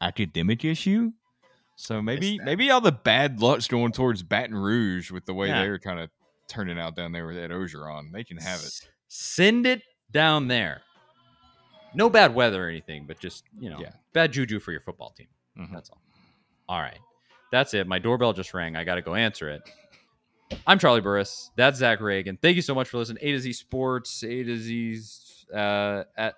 [0.01, 1.11] academic issue.
[1.75, 5.61] So maybe maybe all the bad luck's going towards Baton Rouge with the way Yeah.
[5.63, 6.11] they're kind of
[6.53, 8.11] turning out down there with Ed Orgeron.
[8.11, 8.79] They can have it.
[9.07, 9.81] Send it
[10.11, 10.81] down there.
[11.95, 13.91] No bad weather or anything, but just you know, Yeah.
[14.13, 15.27] bad juju for your football team.
[15.57, 15.71] Mhm.
[15.73, 16.01] That's all.
[16.69, 16.99] All right.
[17.51, 17.87] That's it.
[17.87, 18.75] My doorbell just rang.
[18.75, 19.61] I got to go answer it.
[20.67, 21.51] I'm Charlie Burris.
[21.55, 22.39] That's Zach Ragan.
[22.41, 23.23] Thank you so much for listening.
[23.23, 24.99] A to Z Sports, A to Z
[25.53, 26.35] uh, at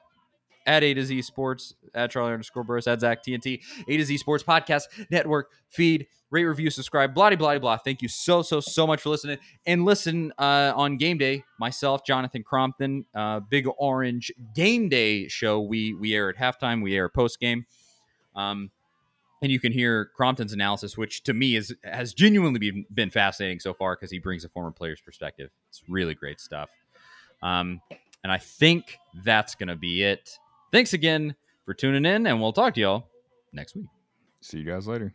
[0.65, 4.17] at A to Z Sports, at Charlie underscore Burris, at Zach TNT, A to Z
[4.17, 7.77] Sports Podcast Network feed, rate, review, subscribe, blah, blah, blah.
[7.77, 9.37] Thank you so, so, so much for listening.
[9.65, 15.61] And listen uh, on game day, myself, Jonathan Crompton, uh, Big Orange Game Day show.
[15.61, 17.65] We we air at halftime, we air post game.
[18.35, 18.71] Um,
[19.41, 23.59] and you can hear Crompton's analysis, which to me is has genuinely been, been fascinating
[23.59, 25.51] so far because he brings a former player's perspective.
[25.69, 26.69] It's really great stuff.
[27.43, 27.81] Um,
[28.23, 30.39] and I think that's going to be it.
[30.75, 33.07] Thanks again for tuning in, and we'll talk to y'all
[33.53, 33.85] next week.
[34.41, 35.13] See you guys later.